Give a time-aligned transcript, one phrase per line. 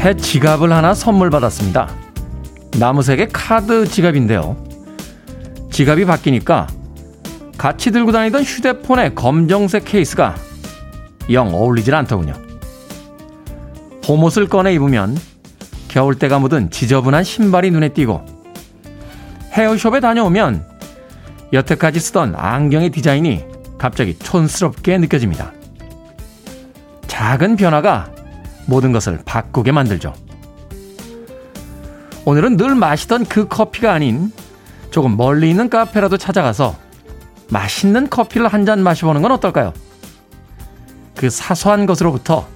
[0.00, 1.94] 새 지갑을 하나 선물 받았습니다.
[2.78, 4.56] 나무색의 카드 지갑인데요.
[5.70, 6.68] 지갑이 바뀌니까
[7.58, 10.36] 같이 들고 다니던 휴대폰의 검정색 케이스가
[11.30, 12.32] 영 어울리질 않더군요.
[14.02, 15.18] 봄옷을 꺼내 입으면
[15.88, 18.24] 겨울때가 묻은 지저분한 신발이 눈에 띄고
[19.52, 20.64] 헤어숍에 다녀오면
[21.52, 23.44] 여태까지 쓰던 안경의 디자인이
[23.76, 25.52] 갑자기 촌스럽게 느껴집니다.
[27.06, 28.12] 작은 변화가
[28.66, 30.14] 모든 것을 바꾸게 만들죠.
[32.24, 34.32] 오늘은 늘 마시던 그 커피가 아닌
[34.90, 36.76] 조금 멀리 있는 카페라도 찾아가서
[37.48, 39.72] 맛있는 커피를 한 잔 마셔보는 건 어떨까요?
[41.16, 42.46] 그 사소한 것으로부터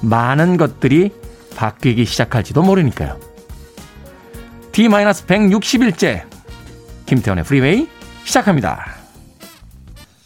[0.00, 1.10] 많은 것들이
[1.56, 3.18] 바뀌기 시작할지도 모르니까요.
[4.72, 6.24] D-160일째
[7.06, 7.88] 김태훈의 프리웨이
[8.24, 8.95] 시작합니다.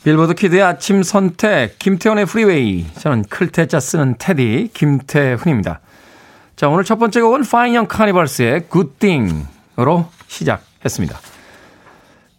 [0.02, 5.80] 빌보드 kid의 아침 선택 김태훈의 프리웨이 저는 클 태 자 쓰는 테디 김태훈입니다.
[6.56, 11.18] 자 오늘 첫 번째 곡은 파인 영 카니발스의 Good Thing으로 시작했습니다.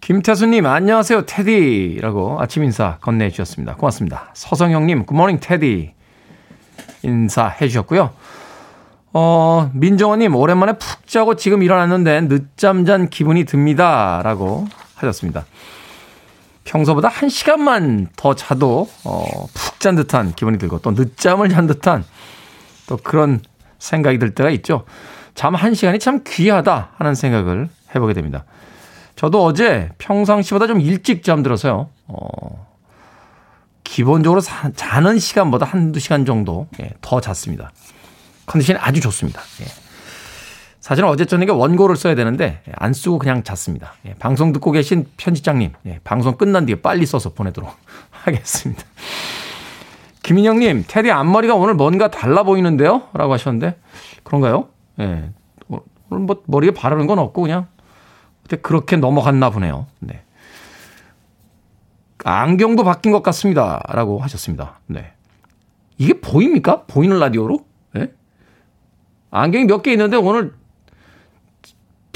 [0.01, 3.75] 김태수님 안녕하세요 테디라고 아침 인사 건네주셨습니다.
[3.75, 4.31] 고맙습니다.
[4.33, 5.93] 서성형님 good morning 테디
[7.03, 8.09] 인사해 주셨고요.
[9.13, 14.21] 어, 민정원님 오랜만에 푹 자고 지금 일어났는데 늦잠 잔 기분이 듭니다.
[14.23, 15.45] 라고 하셨습니다.
[16.63, 22.05] 평소보다 한 시간만 더 자도 어, 푹 잔 듯한 기분이 들고 또 늦잠을 잔 듯한
[22.85, 23.39] 또 그런
[23.79, 24.85] 생각이 들 때가 있죠.
[25.33, 28.45] 잠 한 시간이 참 귀하다 하는 생각을 해보게 됩니다.
[29.15, 31.89] 저도 어제 평상시보다 좀 일찍 잠들어서요.
[32.07, 32.67] 어,
[33.83, 37.71] 기본적으로 사, 자는 시간보다 한두 시간 정도 예, 더 잤습니다.
[38.45, 39.41] 컨디션이 아주 좋습니다.
[39.61, 39.65] 예.
[40.81, 43.93] 사실은 어제 저녁에 원고를 써야 되는데 안 쓰고 그냥 잤습니다.
[44.07, 47.71] 예, 방송 듣고 계신 편집장님, 예, 방송 끝난 뒤에 빨리 써서 보내도록
[48.09, 48.83] 하겠습니다.
[50.23, 53.03] 김인영님, 테디 앞머리가 오늘 뭔가 달라 보이는데요?
[53.13, 53.77] 라고 하셨는데,
[54.23, 54.69] 그런가요?
[54.99, 55.29] 예.
[56.09, 57.67] 오늘 뭐 머리에 바르는 건 없고 그냥
[58.61, 59.87] 그렇게 넘어갔나 보네요.
[59.99, 60.23] 네.
[62.23, 63.81] 안경도 바뀐 것 같습니다.
[63.87, 64.79] 라고 하셨습니다.
[64.87, 65.13] 네.
[65.97, 66.83] 이게 보입니까?
[66.85, 67.65] 보이는 라디오로?
[67.97, 68.11] 예?
[69.31, 70.53] 안경이 몇 개 있는데 오늘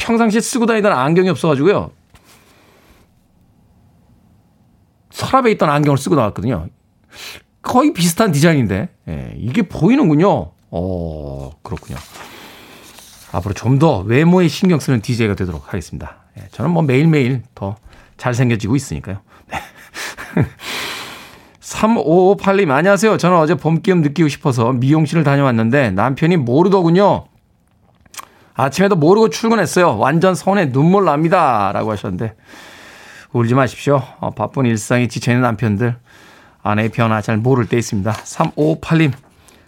[0.05, 1.89] 평상시에 쓰고 다니던 안경이 없어가지고요.
[5.09, 6.67] 서랍에 있던 안경을 쓰고 나왔거든요.
[7.63, 10.51] 거의 비슷한 디자인인데, 예, 이게 보이는군요.
[10.69, 11.97] 어, 그렇군요.
[13.31, 16.17] 앞으로 좀 더 외모에 신경 쓰는 DJ가 되도록 하겠습니다.
[16.38, 17.75] 예, 저는 뭐 매일매일 더
[18.17, 19.17] 잘생겨지고 있으니까요.
[19.51, 19.57] 네.
[21.61, 23.17] 3558님, 안녕하세요.
[23.17, 27.25] 저는 어제 봄 기운 느끼고 싶어서 미용실을 다녀왔는데 남편이 모르더군요.
[28.55, 29.97] 아침에도 모르고 출근했어요.
[29.97, 31.71] 완전 손에 눈물 납니다.
[31.73, 32.35] 라고 하셨는데,
[33.33, 34.01] 울지 마십시오.
[34.19, 35.97] 어, 바쁜 일상에 지쳐있는 남편들,
[36.63, 38.11] 아내의 변화 잘 모를 때 있습니다.
[38.11, 39.11] 3558님,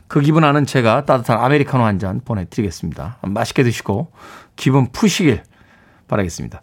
[0.07, 3.17] 그 기분 아는 제가 따뜻한 아메리카노 한 잔 보내드리겠습니다.
[3.23, 4.11] 맛있게 드시고,
[4.55, 5.43] 기분 푸시길
[6.07, 6.61] 바라겠습니다.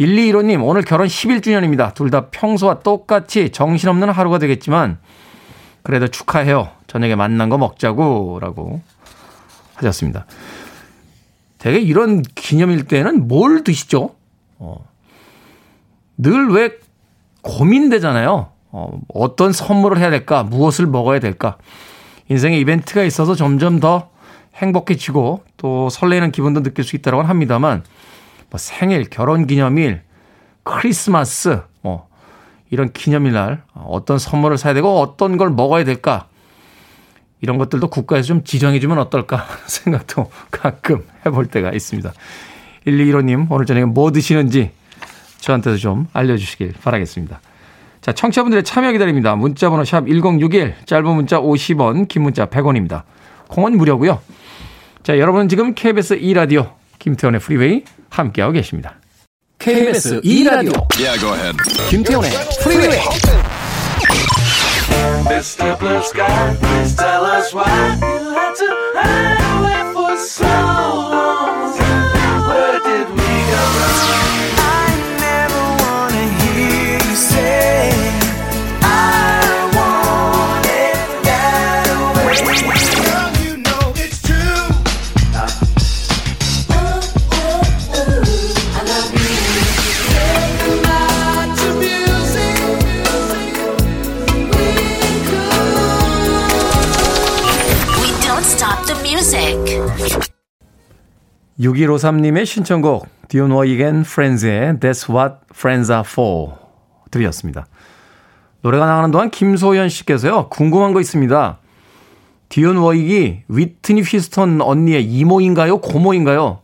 [0.00, 1.94] 1215님, 오늘 결혼 11주년입니다.
[1.94, 4.98] 둘 다 평소와 똑같이 정신없는 하루가 되겠지만,
[5.84, 6.70] 그래도 축하해요.
[6.88, 8.82] 저녁에 만난 거 먹자고, 라고
[9.76, 10.26] 하셨습니다.
[11.60, 14.14] 되게 이런 기념일 때는 뭘 드시죠?
[14.58, 14.84] 어,
[16.18, 16.72] 늘 왜
[17.42, 18.48] 고민되잖아요.
[18.72, 20.42] 어, 어떤 선물을 해야 될까?
[20.42, 21.56] 무엇을 먹어야 될까?
[22.28, 24.10] 인생에 이벤트가 있어서 점점 더
[24.56, 27.84] 행복해지고 또 설레는 기분도 느낄 수 있다고 합니다만
[28.50, 30.02] 뭐 생일, 결혼 기념일,
[30.62, 32.08] 크리스마스 뭐
[32.70, 36.28] 이런 기념일 날 어떤 선물을 사야 되고 어떤 걸 먹어야 될까?
[37.42, 42.12] 이런 것들도 국가에서 좀 지정해주면 어떨까 생각도 가끔 해볼 때가 있습니다.
[42.86, 44.70] 1215님, 오늘 저녁에 뭐 드시는지
[45.38, 47.40] 저한테도 좀 알려주시길 바라겠습니다.
[48.00, 49.36] 자, 청취자분들의 참여 기다립니다.
[49.36, 53.02] 문자번호 샵 1061, 짧은 문자 50원, 긴 문자 100원입니다.
[53.48, 54.20] 콩은 무료고요.
[55.02, 58.96] 자, 여러분은 지금 KBS 2라디오 김태훈의 프리웨이 함께하고 계십니다.
[59.58, 61.52] KBS 2라디오 yeah,
[61.90, 62.30] 김태훈의
[62.62, 63.39] 프리웨이
[65.30, 65.78] Mr.
[65.78, 68.66] Blue Sky, please tell us why you had to
[68.96, 71.09] hide away for so long.
[101.60, 106.52] 6153님의 신청곡 디온 워이겐 프렌즈의 That's What Friends Are For
[107.10, 107.66] 들이었습니다.
[108.62, 110.48] 노래가 나가는 동안 김소연 씨께서요.
[110.48, 111.58] 궁금한 거 있습니다.
[112.48, 115.78] 디온 워익이 위트니 휘스턴 언니의 이모인가요?
[115.78, 116.60] 고모인가요?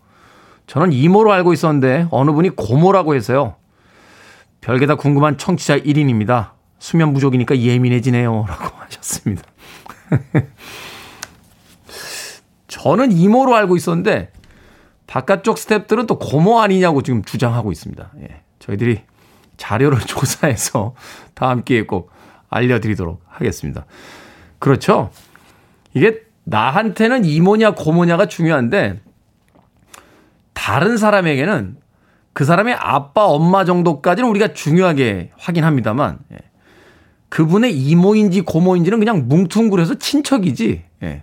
[0.66, 3.54] 저는 이모로 알고 있었는데 어느 분이 고모라고 해서요.
[4.60, 6.50] 별게 다 궁금한 청취자 1인입니다.
[6.78, 8.46] 수면 부족이니까 예민해지네요.
[8.48, 9.43] 라고 하셨습니다.
[12.66, 14.31] 저는 이모로 알고 있었는데
[15.06, 18.12] 바깥쪽 스탭들은 또 고모 아니냐고 지금 주장하고 있습니다.
[18.23, 18.43] 예.
[18.58, 19.03] 저희들이
[19.56, 20.94] 자료를 조사해서
[21.35, 22.11] 다음 기회에 꼭
[22.49, 23.87] 알려드리도록 하겠습니다.
[24.58, 25.11] 그렇죠.
[25.94, 29.00] 이게 나한테는 이모냐 고모냐가 중요한데
[30.53, 31.76] 다른 사람에게는
[32.32, 36.38] 그 사람의 아빠, 엄마 정도까지는 우리가 중요하게 확인합니다만 예.
[37.29, 40.85] 그분의 이모인지 고모인지는 그냥 뭉퉁그려서 친척이지.
[41.03, 41.23] 예.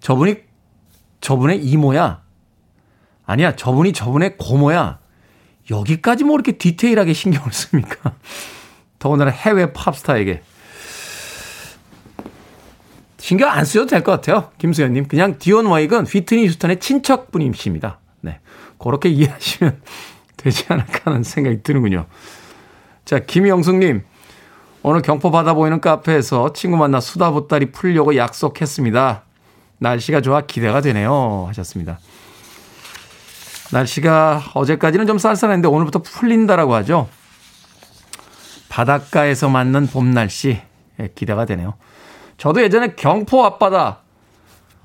[0.00, 0.36] 저분이
[1.20, 2.25] 저분의 이모야.
[3.26, 4.98] 아니야, 저분이 저분의 고모야.
[5.70, 8.12] 여기까지 뭐 이렇게 디테일하게 신경을 씁니까?
[8.98, 10.42] 더군다나 해외 팝스타에게.
[13.18, 14.50] 신경 안 쓰셔도 될 것 같아요.
[14.58, 15.08] 김수현님.
[15.08, 17.98] 그냥 디온 와익은 휘트니 휴스턴의 친척분이십니다.
[18.20, 18.38] 네.
[18.78, 19.80] 그렇게 이해하시면
[20.36, 22.06] 되지 않을까 하는 생각이 드는군요.
[23.04, 24.04] 자, 김영숙님.
[24.82, 29.24] 오늘 경포 바다 보이는 카페에서 친구 만나 수다 보따리 풀려고 약속했습니다.
[29.78, 31.46] 날씨가 좋아 기대가 되네요.
[31.48, 31.98] 하셨습니다.
[33.72, 37.08] 날씨가 어제까지는 좀 쌀쌀했는데 오늘부터 풀린다라고 하죠.
[38.68, 40.60] 바닷가에서 맞는 봄 날씨
[41.00, 41.74] 예, 기대가 되네요.
[42.36, 44.00] 저도 예전에 경포 앞바다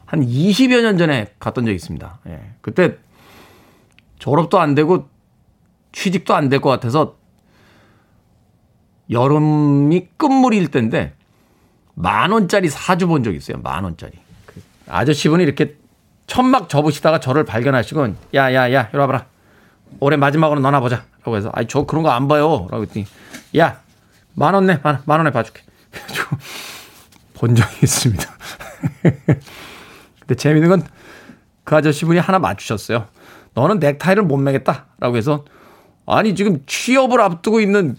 [0.05, 2.19] 한 20여 년 전에 갔던 적이 있습니다.
[2.27, 2.53] 예.
[2.61, 2.97] 그때
[4.19, 5.09] 졸업도 안 되고
[5.91, 7.15] 취직도 안 될 것 같아서
[9.09, 11.13] 여름이 끝물일 때인데
[11.95, 13.57] 만 원짜리 사주 본적 있어요.
[13.61, 14.13] 만 원짜리.
[14.45, 15.75] 그 아저씨분이 이렇게
[16.31, 19.25] 천막 접으시다가 저를 발견하시고 야야야 이리 와봐라.
[19.99, 21.03] 올해 마지막으로 너나 보자.
[21.25, 22.67] 라고 해서 아니 저 그런 거 안 봐요.
[22.71, 23.05] 라고 했더니
[23.57, 23.81] 야
[24.35, 24.79] 만원 내.
[24.81, 25.61] 만, 만 원에 봐줄게.
[27.35, 28.25] 본 적이 있습니다.
[30.21, 30.83] 근데 재밌는 건
[31.63, 33.07] 그 아저씨분이 하나 맞추셨어요.
[33.53, 34.85] 너는 넥타이를 못 매겠다.
[34.99, 35.43] 라고 해서
[36.05, 37.97] 아니 지금 취업을 앞두고 있는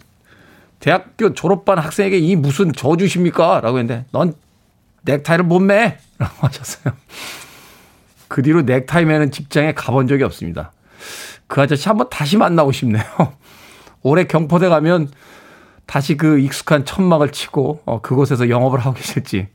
[0.80, 3.60] 대학교 졸업반 학생에게 이 무슨 저주십니까?
[3.60, 4.34] 라고 했는데 넌
[5.02, 5.98] 넥타이를 못 매.
[6.18, 6.94] 라고 하셨어요.
[8.32, 10.72] 그 뒤로 넥타이 매는 직장에 가본 적이 없습니다.
[11.48, 13.04] 그 아저씨 한번 다시 만나고 싶네요.
[14.00, 15.10] 올해 경포대 가면
[15.84, 19.48] 다시 그 익숙한 천막을 치고 어, 그곳에서 영업을 하고 계실지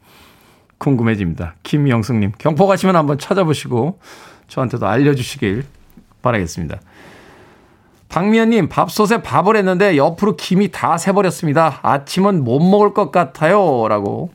[0.78, 1.56] 궁금해집니다.
[1.64, 4.00] 김영숙님, 경포 가시면 한번 찾아보시고
[4.48, 5.64] 저한테도 알려주시길
[6.22, 6.80] 바라겠습니다.
[8.10, 11.80] 박미연님, 밥솥에 밥을 했는데 옆으로 김이 다 새버렸습니다.
[11.82, 13.88] 아침은 못 먹을 것 같아요.
[13.88, 14.30] 라고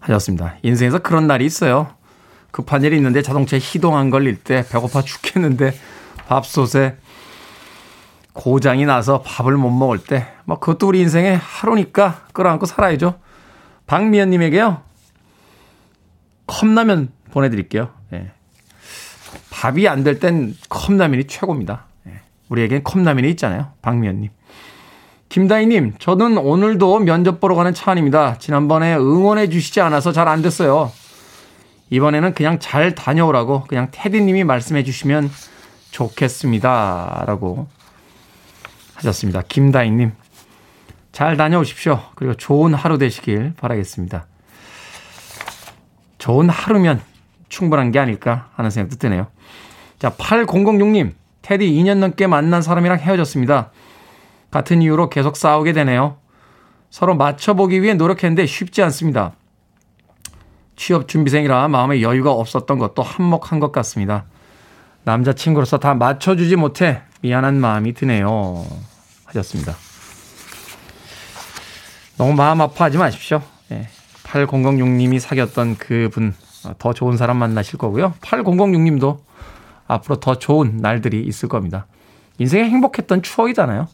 [0.00, 0.56] 하셨습니다.
[0.62, 1.94] 인생에서 그런 날이 있어요.
[2.54, 5.74] 급한 일이 있는데 자동차에 희동 안 걸릴 때 배고파 죽겠는데
[6.28, 6.96] 밥솥에
[8.32, 13.18] 고장이 나서 밥을 못 먹을 때, 뭐 그것도 우리 인생의 하루니까 끌어안고 살아야죠.
[13.88, 14.82] 박미연 님에게요,
[16.46, 17.90] 컵라면 보내드릴게요.
[18.12, 18.30] 예.
[19.50, 21.86] 밥이 안 될 땐 컵라면이 최고입니다.
[22.06, 22.20] 예.
[22.50, 23.72] 우리에겐 컵라면이 있잖아요.
[23.82, 24.30] 박미연 님.
[25.28, 28.38] 김다희님, 저는 오늘도 면접 보러 가는 차 안입니다.
[28.38, 30.92] 지난번에 응원해 주시지 않아서 잘 안 됐어요.
[31.90, 35.30] 이번에는 그냥 잘 다녀오라고 그냥 테디님이 말씀해 주시면
[35.90, 37.24] 좋겠습니다.
[37.26, 37.68] 라고
[38.94, 39.42] 하셨습니다.
[39.48, 40.12] 김다희님.
[41.12, 42.00] 잘 다녀오십시오.
[42.16, 44.26] 그리고 좋은 하루 되시길 바라겠습니다.
[46.18, 47.00] 좋은 하루면
[47.48, 49.28] 충분한 게 아닐까 하는 생각도 드네요.
[49.98, 51.12] 자, 8006님.
[51.42, 53.70] 테디 2년 넘게 만난 사람이랑 헤어졌습니다.
[54.50, 56.16] 같은 이유로 계속 싸우게 되네요.
[56.90, 59.34] 서로 맞춰보기 위해 노력했는데 쉽지 않습니다.
[60.76, 64.24] 취업 준비생이라 마음에 여유가 없었던 것도 한몫한 것 같습니다.
[65.04, 68.64] 남자친구로서 다 맞춰주지 못해 미안한 마음이 드네요.
[69.26, 69.74] 하셨습니다.
[72.16, 73.42] 너무 마음 아파하지 마십시오.
[73.72, 73.88] 예.
[74.24, 76.34] 8006님이 사귀었던 그 분
[76.78, 78.14] 더 좋은 사람 만나실 거고요.
[78.20, 79.18] 8006님도
[79.86, 81.86] 앞으로 더 좋은 날들이 있을 겁니다.
[82.38, 83.86] 인생에 행복했던 추억이잖아요.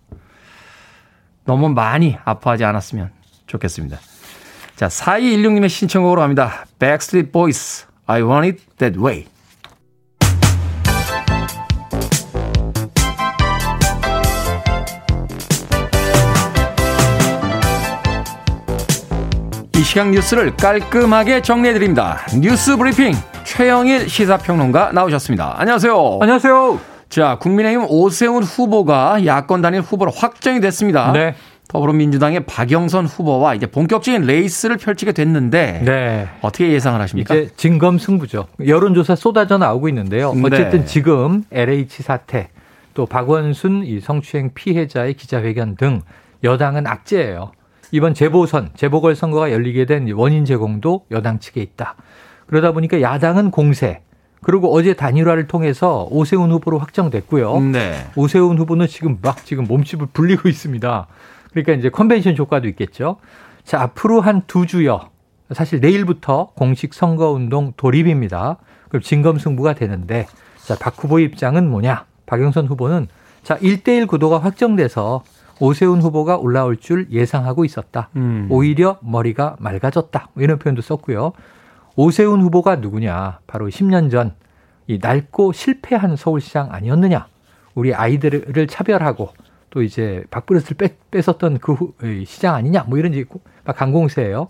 [1.45, 3.11] 너무 많이 아파하지 않았으면
[3.47, 3.99] 좋겠습니다.
[4.81, 6.65] 자, 4216님의 신청곡으로 갑니다.
[6.79, 9.27] Backstreet Boys, I Want It That Way.
[19.77, 22.21] 이 시각 뉴스를 깔끔하게 정리해드립니다.
[22.41, 23.13] 뉴스 브리핑
[23.45, 25.57] 최영일 시사평론가 나오셨습니다.
[25.59, 26.21] 안녕하세요.
[26.23, 26.81] 안녕하세요.
[27.11, 31.13] 자, 국민의힘 오세훈 후보가 야권 단일 후보로 확정이 됐습니다.
[31.13, 31.35] 네.
[31.71, 36.29] 더불어민주당의 박영선 후보와 이제 본격적인 레이스를 펼치게 됐는데 네.
[36.43, 37.33] 어떻게 예상을 하십니까?
[37.33, 38.49] 이제 진검승부죠.
[38.67, 40.35] 여론조사 쏟아져 나오고 있는데요.
[40.45, 40.85] 어쨌든 네.
[40.85, 42.49] 지금 LH 사태
[42.95, 46.03] 또 박원순 이 성추행 피해자의 기자회견 등
[46.43, 47.53] 여당은 악재예요.
[47.93, 51.95] 이번 재보선, 재보궐 선거가 열리게 된 원인 제공도 여당 측에 있다.
[52.47, 54.01] 그러다 보니까 야당은 공세,
[54.43, 57.61] 그리고 어제 단일화를 통해서 오세훈 후보로 확정됐고요.
[57.61, 58.07] 네.
[58.17, 61.07] 오세훈 후보는 지금 막 지금 몸집을 불리고 있습니다.
[61.51, 63.17] 그러니까 이제 컨벤션 효과도 있겠죠.
[63.65, 65.11] 자, 앞으로 한 두 주여.
[65.53, 68.57] 사실 내일부터 공식 선거운동 돌입입니다.
[68.89, 70.27] 그럼 진검승부가 되는데,
[70.65, 72.05] 자, 박 후보 입장은 뭐냐?
[72.27, 73.09] 박영선 후보는
[73.43, 75.23] 자, 1대1 구도가 확정돼서
[75.59, 78.09] 오세훈 후보가 올라올 줄 예상하고 있었다.
[78.17, 78.47] 음.
[78.51, 80.29] 오히려 머리가 맑아졌다.
[80.35, 81.33] 뭐 이런 표현도 썼고요.
[81.97, 83.41] 오세훈 후보가 누구냐?
[83.47, 84.35] 바로 10년 전
[84.87, 87.29] 이 낡고 실패한 서울시장 아니었느냐?
[87.77, 89.29] 우리 아이들을 차별하고
[89.71, 90.25] 또 이제
[90.75, 92.85] 뺏, 뺏었던 그 후- 이 시장 아니냐?
[92.89, 93.15] 뭐 이런
[93.65, 94.49] 막 강공세예요.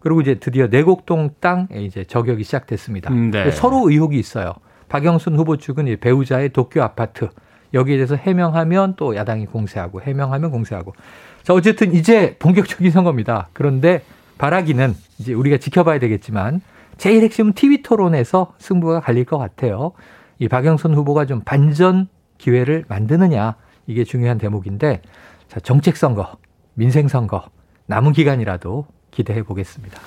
[0.00, 3.12] 그리고 이제 드디어 내곡동 땅에 이제 저격이 시작됐습니다.
[3.12, 3.50] 음, 네.
[3.50, 4.52] 서로 의혹이 있어요.
[4.88, 7.28] 박영순 후보 측은 이 배우자의 도쿄 아파트
[7.74, 10.94] 여기에 대해서 해명하면 또 야당이 공세하고 해명하면 공세하고.
[11.42, 13.48] 자 어쨌든 이제 본격적인 선거입니다.
[13.52, 14.02] 그런데
[14.38, 16.60] 바라기는 이제 우리가 지켜봐야 되겠지만
[16.96, 19.92] 제일 핵심은 TV 토론에서 승부가 갈릴 것 같아요.
[20.38, 22.08] 이 박영선 후보가 좀 반전
[22.38, 23.56] 기회를 만드느냐
[23.88, 25.02] 이게 중요한 대목인데
[25.48, 26.36] 자 정책 선거,
[26.74, 27.42] 민생 선거
[27.86, 29.98] 남은 기간이라도 기대해 보겠습니다.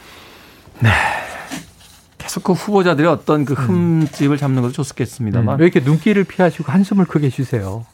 [2.18, 7.30] 계속 그 후보자들의 어떤 그 흠집을 잡는 것도 좋겠습니다만 왜 이렇게 눈길을 피하시고 한숨을 크게
[7.30, 7.86] 쉬세요?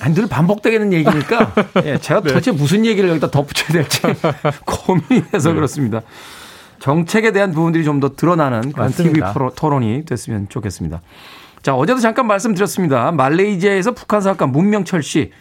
[0.00, 1.52] 아니, 늘 반복되는 얘기니까
[1.84, 2.28] 예, 제가 네.
[2.28, 4.00] 도대체 무슨 얘기를 여기다 덧붙여야 될지
[4.64, 5.54] 고민이 돼서 네.
[5.56, 6.00] 그렇습니다.
[6.80, 9.32] 정책에 대한 부분들이 좀 더 드러나는 그런 맞습니다.
[9.32, 11.00] TV 토론이 됐으면 좋겠습니다.
[11.64, 13.10] 자, 어제도 잠깐 말씀드렸습니다.
[13.12, 15.32] 말레이시아에서 북한 사업가 문명철 씨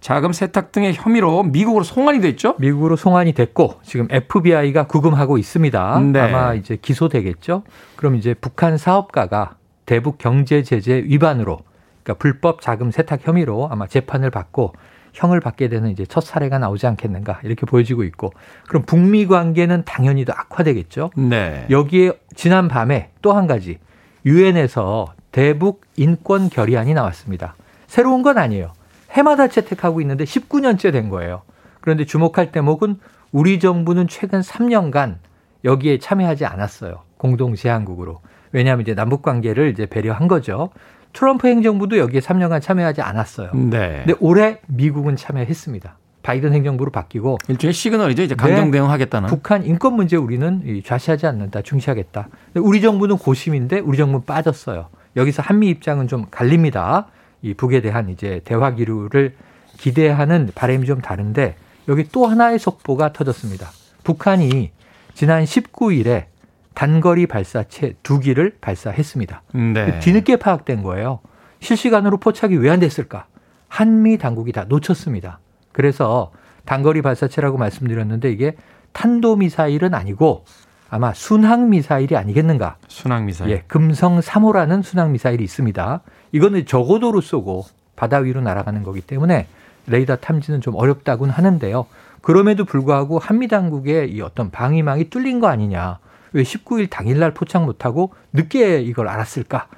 [0.00, 2.56] 자금 세탁 등의 혐의로 미국으로 송환이 됐죠?
[2.58, 6.00] 미국으로 송환이 됐고 지금 FBI가 구금하고 있습니다.
[6.12, 6.18] 네.
[6.18, 7.62] 아마 이제 기소되겠죠.
[7.94, 11.60] 그럼 이제 북한 사업가가 대북 경제 제재 위반으로
[12.02, 14.72] 그러니까 불법 자금 세탁 혐의로 아마 재판을 받고
[15.12, 18.32] 형을 받게 되는 이제 첫 사례가 나오지 않겠는가 이렇게 보여지고 있고
[18.66, 21.12] 그럼 북미 관계는 당연히 더 악화되겠죠.
[21.16, 21.66] 네.
[21.70, 23.78] 여기에 지난 밤에 또 한 가지
[24.26, 27.54] 유엔에서 대북 인권 결의안이 나왔습니다.
[27.86, 28.72] 새로운 건 아니에요.
[29.10, 31.42] 해마다 채택하고 있는데 19년째 된 거예요.
[31.80, 32.98] 그런데 주목할 대목은
[33.32, 35.16] 우리 정부는 최근 3년간
[35.64, 37.02] 여기에 참여하지 않았어요.
[37.16, 38.20] 공동 제안국으로.
[38.52, 40.70] 왜냐하면 이제 남북 관계를 이제 배려한 거죠.
[41.12, 43.50] 트럼프 행정부도 여기에 3년간 참여하지 않았어요.
[43.52, 44.02] 네.
[44.04, 45.96] 근데 올해 미국은 참여했습니다.
[46.22, 48.22] 바이든 행정부로 바뀌고 일종의 시그널이죠.
[48.22, 48.78] 이제 강경 네.
[48.78, 49.28] 대응하겠다는.
[49.28, 52.28] 북한 인권 문제 우리는 이 좌시하지 않는다, 중시하겠다.
[52.56, 54.88] 우리 정부는 고심인데 우리 정부는 빠졌어요.
[55.16, 57.06] 여기서 한미 입장은 좀 갈립니다.
[57.42, 59.34] 이 북에 대한 이제 대화 기류를
[59.78, 61.56] 기대하는 바람이 좀 다른데
[61.88, 63.68] 여기 또 하나의 속보가 터졌습니다.
[64.04, 64.70] 북한이
[65.14, 66.26] 지난 19일에
[66.74, 69.42] 단거리 발사체 두 기를 발사했습니다.
[69.52, 69.98] 네.
[69.98, 71.20] 뒤늦게 파악된 거예요.
[71.60, 73.26] 실시간으로 포착이 왜 안 됐을까?
[73.68, 75.40] 한미 당국이 다 놓쳤습니다.
[75.72, 76.32] 그래서
[76.64, 78.56] 단거리 발사체라고 말씀드렸는데 이게
[78.92, 80.44] 탄도미사일은 아니고
[80.90, 82.76] 아마 순항 미사일이 아니겠는가.
[82.88, 83.50] 순항 미사일.
[83.52, 86.00] 예, 금성 3호라는 순항 미사일이 있습니다.
[86.32, 89.46] 이거는 저고도로 쏘고 바다 위로 날아가는 거기 때문에
[89.86, 91.86] 레이더 탐지는 좀 어렵다고는 하는데요.
[92.22, 95.98] 그럼에도 불구하고 한미 당국의 이 어떤 방위망이 뚫린 거 아니냐.
[96.32, 99.68] 왜 19일 당일날 포착 못하고 늦게 이걸 알았을까?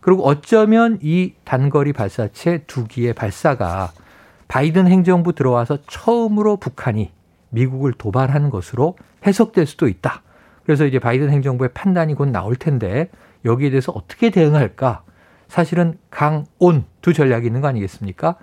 [0.00, 3.90] 그리고 어쩌면 이 단거리 발사체 두 기의 발사가
[4.48, 7.10] 바이든 행정부 들어와서 처음으로 북한이
[7.50, 8.96] 미국을 도발하는 것으로
[9.26, 10.22] 해석될 수도 있다.
[10.70, 13.08] 그래서 이제 바이든 행정부의 판단이 곧 나올 텐데
[13.44, 15.02] 여기에 대해서 어떻게 대응할까?
[15.48, 18.36] 사실은 강 온 두 전략이 있는 거 아니겠습니까?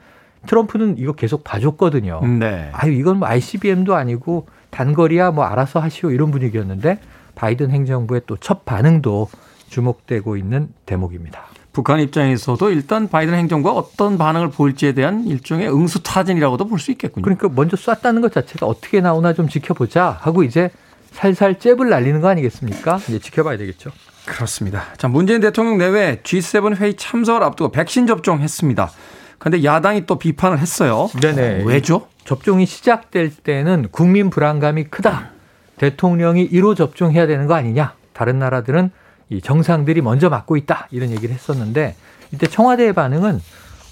[0.46, 2.19] 트럼프는 이거 계속 봐줬거든요.
[2.38, 2.69] 네.
[2.74, 7.00] 아유 이건 뭐 ICBM도 아니고 단거리야 뭐 알아서 하시오 이런 분위기였는데
[7.36, 9.29] 바이든 행정부의 또 첫 반응도
[9.69, 11.46] 주목되고 있는 대목입니다.
[11.72, 17.24] 북한 입장에서도 일단 바이든 행정부가 어떤 반응을 보일지에 대한 일종의 응수타진이라고도 볼 수 있겠군요.
[17.24, 20.72] 그러니까 먼저 쐈다는 것 자체가 어떻게 나오나 좀 지켜보자 하고 이제
[21.17, 23.00] 살살 잽을 날리는 거 아니겠습니까?
[23.07, 23.89] 이제 지켜봐야 되겠죠.
[24.25, 24.83] 그렇습니다.
[24.97, 28.91] 자, 문재인 대통령 내외 G7 회의 참석을 앞두고 백신 접종했습니다.
[29.39, 31.09] 그런데 야당이 또 비판을 했어요.
[31.19, 31.63] 네네.
[31.65, 32.07] 왜죠?
[32.24, 35.31] 접종이 시작될 때는 국민 불안감이 크다.
[35.77, 37.95] 대통령이 1호 접종해야 되는 거 아니냐.
[38.13, 38.91] 다른 나라들은
[39.29, 40.88] 이 정상들이 먼저 맞고 있다.
[40.91, 41.95] 이런 얘기를 했었는데
[42.31, 43.41] 이때 청와대의 반응은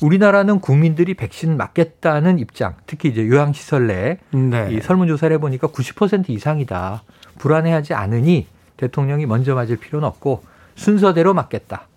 [0.02, 4.70] 우리나라는 국민들이 백신 맞겠다는 입장, 특히 이제 요양시설 내에 네.
[4.72, 7.04] 이 설문조사를 해보니까 90% 이상이다.
[7.40, 8.48] 불안해하지 않으니
[8.78, 10.44] 대통령이 먼저 맞을 필요는 없고
[10.76, 11.88] 순서대로 맞겠다.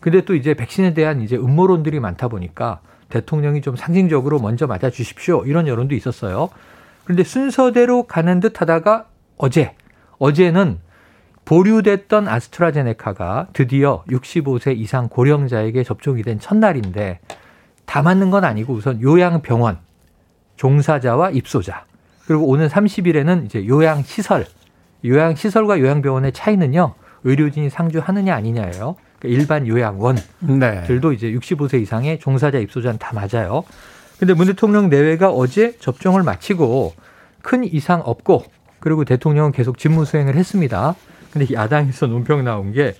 [0.00, 5.44] 근데 또 이제 백신에 대한 이제 음모론들이 많다 보니까 대통령이 좀 상징적으로 먼저 맞아 주십시오.
[5.46, 6.50] 이런 여론도 있었어요.
[7.04, 9.06] 그런데 순서대로 가는 듯 하다가
[9.36, 9.74] 어제,
[10.18, 10.78] 어제는
[11.44, 17.20] 보류됐던 아스트라제네카가 드디어 65세 이상 고령자에게 접종이 된 첫날인데
[17.84, 19.78] 다 맞는 건 아니고 우선 요양병원
[20.56, 21.84] 종사자와 입소자
[22.26, 24.46] 그리고 오는 30일에는 이제 요양시설,
[25.04, 28.96] 요양시설과 요양병원의 차이는요, 의료진이 상주하느냐 아니냐예요.
[29.18, 31.14] 그러니까 일반 요양원들도 네.
[31.14, 33.64] 이제 65세 이상의 종사자 입소자는 다 맞아요.
[34.18, 36.94] 근데 문 대통령 내외가 어제 접종을 마치고
[37.42, 38.44] 큰 이상 없고
[38.80, 40.94] 그리고 대통령은 계속 직무 수행을 했습니다.
[41.30, 42.94] 근데 야당에서 논평 나온 게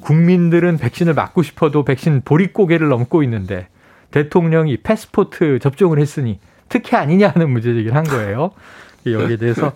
[0.00, 3.68] 국민들은 백신을 맞고 싶어도 백신 보릿고개를 넘고 있는데
[4.12, 6.38] 대통령이 패스포트 접종을 했으니
[6.68, 8.52] 특혜 아니냐 하는 문제 제기를 한 거예요.
[9.04, 9.72] 여기에 대해서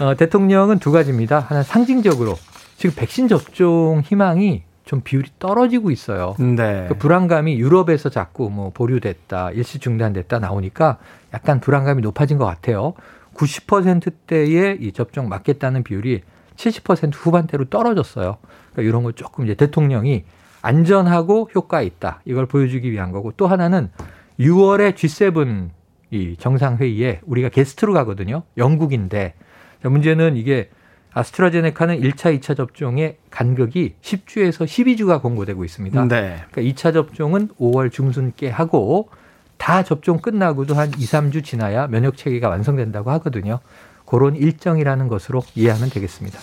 [0.00, 1.40] 어, 대통령은 두 가지입니다.
[1.40, 2.36] 하나 상징적으로
[2.76, 6.34] 지금 백신 접종 희망이 좀 비율이 떨어지고 있어요.
[6.38, 6.86] 네.
[6.88, 10.98] 그 불안감이 유럽에서 자꾸 뭐 보류됐다, 일시 중단됐다 나오니까
[11.34, 12.94] 약간 불안감이 높아진 것 같아요.
[13.34, 16.22] 90%대의 이 접종 맞겠다는 비율이
[16.56, 18.38] 70% 후반대로 떨어졌어요.
[18.72, 20.24] 그러니까 이런 거 조금 이제 대통령이
[20.68, 22.20] 안전하고 효과 있다.
[22.26, 23.90] 이걸 보여주기 위한 거고 또 하나는
[24.38, 25.70] 6월에 G7
[26.10, 28.42] 이 정상회의에 우리가 게스트로 가거든요.
[28.58, 29.34] 영국인데
[29.82, 30.68] 자, 문제는 이게
[31.14, 36.04] 아스트라제네카는 1차, 2차 접종의 간격이 10주에서 12주가 공고되고 있습니다.
[36.06, 36.44] 네.
[36.50, 39.08] 그러니까 2차 접종은 5월 중순께 하고
[39.56, 43.60] 다 접종 끝나고도 한 2, 3주 지나야 면역 체계가 완성된다고 하거든요.
[44.04, 46.38] 그런 일정이라는 것으로 이해하면 되겠습니다.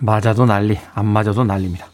[0.00, 1.86] 맞아도 난리, 안 맞아도 난리입니다.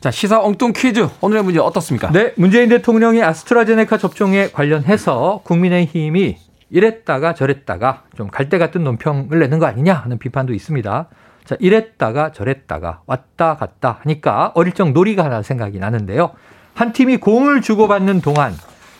[0.00, 1.08] 자, 시사 엉뚱 퀴즈.
[1.20, 2.10] 오늘의 문제 어떻습니까?
[2.10, 6.36] 네, 문재인 대통령이 아스트라제네카 접종에 관련해서 국민의힘이
[6.70, 11.08] 이랬다가 저랬다가 좀 갈대 같은 논평을 내는 거 아니냐 하는 비판도 있습니다.
[11.44, 16.32] 자, 이랬다가 저랬다가 왔다 갔다 하니까 어릴 적 놀이가 하나 생각이 나는데요.
[16.74, 18.52] 한 팀이 공을 주고받는 동안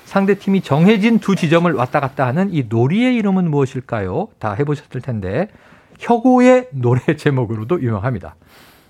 [0.05, 4.29] 상대 팀이 정해진 두 지점을 왔다 갔다 하는 이 놀이의 이름은 무엇일까요?
[4.39, 5.49] 다 해보셨을 텐데
[5.99, 8.37] 혁오의 노래 제목으로도 유명합니다.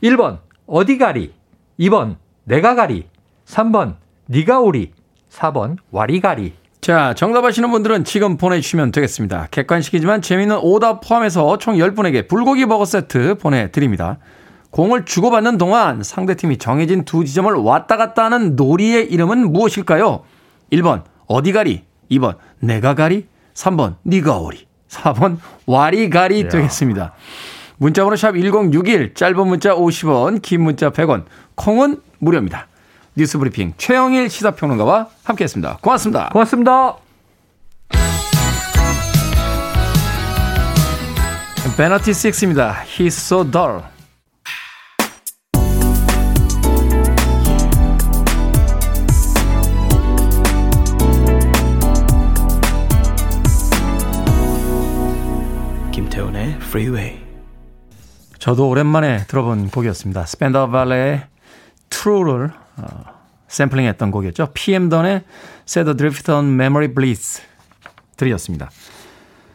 [0.03, 1.33] 1번 어디가리,
[1.79, 3.07] 2번 내가 가리,
[3.47, 4.93] 3번 네가 오리,
[5.31, 6.55] 4번 와리가리.
[6.81, 9.49] 자, 정답하시는 분들은 지금 보내주시면 되겠습니다.
[9.51, 14.19] 객관식이지만 재미있는 오답 포함해서 총 10분에게 불고기 버거 세트 보내드립니다.
[14.71, 20.25] 공을 주고받는 동안 상대팀이 정해진 두 지점을 왔다 갔다 하는 놀이의 이름은 무엇일까요?
[20.73, 26.49] 1번 어디 가리, 2번 내가 가리, 3번 니가 오리, 4번 와리가리.
[26.49, 27.15] 되겠습니다.
[27.79, 32.69] 문자번호 샵 1061, 짧은 문자 50원, 긴 문자 100원, 콩은 무료입니다.
[33.17, 35.79] 뉴스브리핑 최영일 시사평론가와 함께했습니다.
[35.81, 36.29] 고맙습니다.
[36.31, 36.97] 고맙습니다.
[41.77, 42.75] 베너티 6입니다.
[42.85, 43.83] He's so dull.
[55.91, 57.24] 김태훈의 Freeway.
[58.45, 60.27] 저도 오랜만에 들어본 곡이었습니다.
[60.27, 61.23] 스펜더 발레의
[61.89, 62.87] True를 어,
[63.49, 64.49] 샘플링했던 곡이었죠.
[64.53, 65.23] PM 던의
[65.67, 67.41] Set Adrift on Memory Bliss
[68.19, 68.71] 들이었습니다.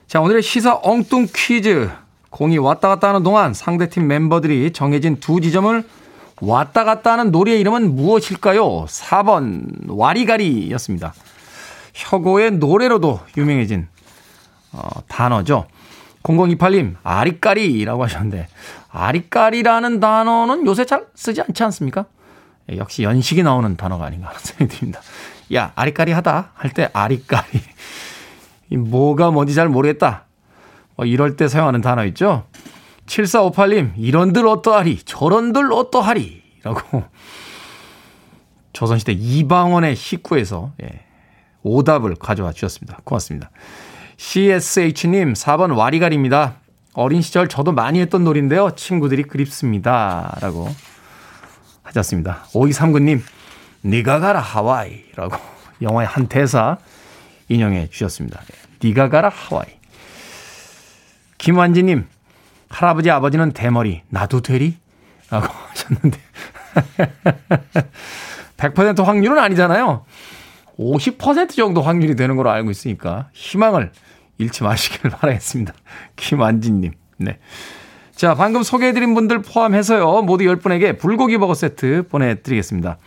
[0.07, 1.87] 자, 오늘의 시사 엉뚱 퀴즈.
[2.31, 5.83] 공이 왔다 갔다 하는 동안 상대팀 멤버들이 정해진 두 지점을
[6.41, 8.85] 왔다 갔다 하는 놀이의 이름은 무엇일까요?
[8.85, 11.13] 4번 와리가리였습니다.
[11.93, 13.87] 혁오의 노래로도 유명해진
[14.71, 15.67] 어, 단어죠.
[16.23, 18.47] 0028님, 아리까리라고 하셨는데,
[18.91, 22.05] 아리까리라는 단어는 요새 잘 쓰지 않지 않습니까?
[22.71, 25.01] 예, 역시 연식이 나오는 단어가 아닌가 하는 생각이 듭니다.
[25.53, 27.61] 야, 아리까리 하다 할 때 아리까리.
[28.71, 30.25] 이 뭐가 뭔지 잘 모르겠다.
[30.95, 32.45] 뭐 이럴 때 사용하는 단어 있죠?
[33.07, 36.43] 7458님, 이런들 어떠하리, 저런들 어떠하리.
[36.61, 37.03] 라고
[38.73, 41.05] 조선시대 이방원의 식구에서 예,
[41.63, 42.99] 오답을 가져와 주셨습니다.
[43.03, 43.49] 고맙습니다.
[44.19, 46.55] CSH님 4번 와리가리입니다.
[46.93, 48.71] 어린 시절 저도 많이 했던 놀인데요.
[48.75, 50.37] 친구들이 그립습니다.
[50.41, 50.67] 라고
[51.83, 52.43] 하셨습니다.
[52.53, 53.21] 5239님
[53.85, 55.37] 니가 가라 하와이 라고
[55.81, 56.77] 영화의 한 대사
[57.47, 58.41] 인용해 주셨습니다.
[58.83, 59.67] 니가 가라 하와이
[61.37, 62.05] 김완지님
[62.67, 64.75] 할아버지 아버지는 대머리 나도 되리?
[65.29, 66.19] 라고 하셨는데
[68.57, 70.03] 100% 확률은 아니잖아요.
[70.77, 73.93] 50% 정도 확률이 되는 걸로 알고 있으니까 희망을
[74.39, 75.73] 잃지 마시길 바라겠습니다.
[76.15, 76.93] 김완진님.
[77.17, 77.37] 네.
[78.15, 80.23] 자, 방금 소개해드린 분들 포함해서요.
[80.23, 82.97] 모두 10분에게 불고기 버거 세트 보내드리겠습니다.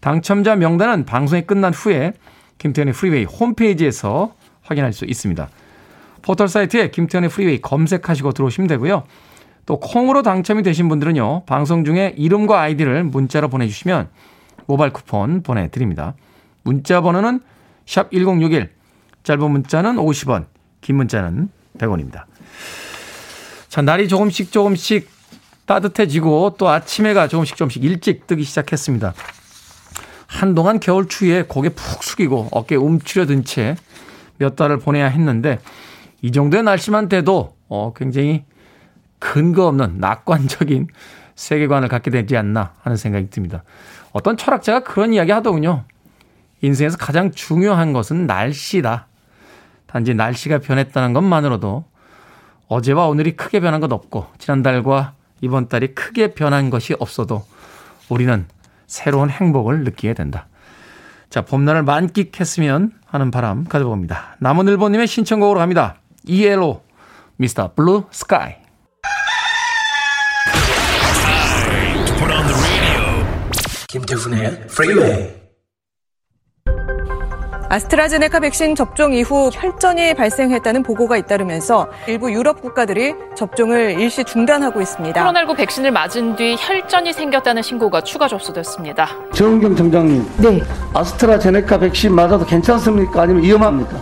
[0.00, 2.12] 당첨자 명단은 방송이 끝난 후에
[2.58, 5.48] 김태훈의 프리웨이 홈페이지에서 확인할 수 있습니다.
[6.22, 9.04] 포털 사이트에 김태훈의 프리웨이 검색하시고 들어오시면 되고요.
[9.66, 11.44] 또 콩으로 당첨이 되신 분들은요.
[11.46, 14.08] 방송 중에 이름과 아이디를 문자로 보내주시면
[14.66, 16.14] 모바일 쿠폰 보내드립니다.
[16.62, 17.40] 문자 번호는
[17.86, 18.70] 샵 1061,
[19.28, 20.46] 짧은 문자는 50원,
[20.80, 22.24] 긴 문자는 100원입니다.
[23.68, 25.08] 자, 날이 조금씩 조금씩
[25.66, 29.14] 따뜻해지고 또 아침에가 조금씩 조금씩 일찍 뜨기 시작했습니다.
[30.26, 33.76] 한동안 겨울 추위에 고개 푹 숙이고 어깨 움츠려든 채
[34.38, 35.58] 몇 달을 보내야 했는데
[36.22, 38.44] 이 정도의 날씨만 돼도 어, 굉장히
[39.18, 40.88] 근거 없는 낙관적인
[41.34, 43.62] 세계관을 갖게 되지 않나 하는 생각이 듭니다.
[44.12, 45.84] 어떤 철학자가 그런 이야기 하더군요.
[46.62, 49.07] 인생에서 가장 중요한 것은 날씨다.
[49.88, 51.84] 단지 날씨가 변했다는 것만으로도
[52.68, 57.44] 어제와 오늘이 크게 변한 것 없고 지난달과 이번 달이 크게 변한 것이 없어도
[58.08, 58.46] 우리는
[58.86, 60.46] 새로운 행복을 느끼게 된다.
[61.30, 64.36] 자, 봄날을 만끽했으면 하는 바람 가져봅니다.
[64.40, 65.96] 남은일보님의 신청곡으로 갑니다.
[66.26, 66.82] ELO,
[67.36, 67.74] Mr.
[67.74, 68.56] Blue Sky.
[73.88, 75.47] 김태훈의 프리웨이
[77.70, 85.22] 아스트라제네카 백신 접종 이후 혈전이 발생했다는 보고가 잇따르면서 일부 유럽 국가들이 접종을 일시 중단하고 있습니다.
[85.30, 89.08] 코로나19 백신을 맞은 뒤 혈전이 생겼다는 신고가 추가 접수됐습니다.
[89.34, 90.26] 정은경 청장님.
[90.38, 90.62] 네.
[90.94, 93.22] 아스트라제네카 백신 맞아도 괜찮습니까?
[93.22, 93.98] 아니면 위험합니까?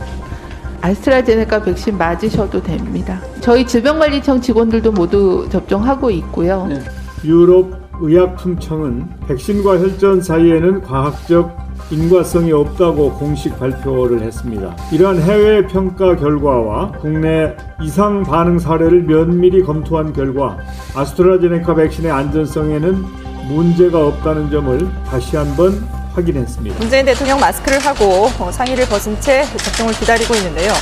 [0.83, 3.21] 아스트라제네카 백신 맞으셔도 됩니다.
[3.41, 6.67] 저희 질병관리청 직원들도 모두 접종하고 있고요.
[6.69, 6.81] 네.
[7.25, 14.77] 유럽 의약품청은 백신과 혈전 사이에는 과학적 인과성이 없다고 공식 발표를 했습니다.
[14.93, 20.59] 이러한 해외 평가 결과와 국내 이상 반응 사례를 면밀히 검토한 결과
[20.95, 23.05] 아스트라제네카 백신의 안전성에는
[23.49, 26.79] 문제가 없다는 점을 다시 한번 확인했습니다.
[26.79, 30.73] 문재인 대통령 마스크를 하고 상의를 벗은 채 접종을 기다리고 있는데요.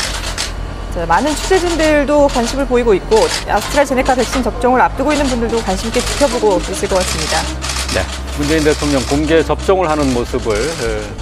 [0.94, 3.16] 자, 많은 취재진들도 관심을 보이고 있고
[3.48, 7.73] 아스트라제네카 백신 접종을 앞두고 있는 분들도 관심 있게 지켜보고 있을 것 같습니다.
[7.94, 8.00] 네,
[8.36, 10.52] 문재인 대통령 공개 접종을 하는 모습을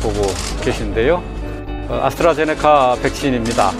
[0.00, 0.22] 보고
[0.64, 1.22] 계신데요.
[1.90, 3.72] 어, 아스트라제네카 백신입니다.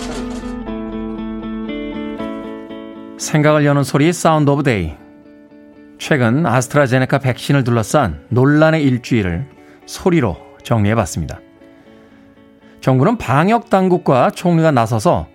[3.16, 4.92] 생각을 여는 소리 Sound of Day.
[5.96, 9.46] 최근 아스트라제네카 백신을 둘러싼 논란의 일주일을
[9.86, 11.40] 소리로 정리해 봤습니다.
[12.82, 15.28] 정부는 방역 당국과 총리가 나서서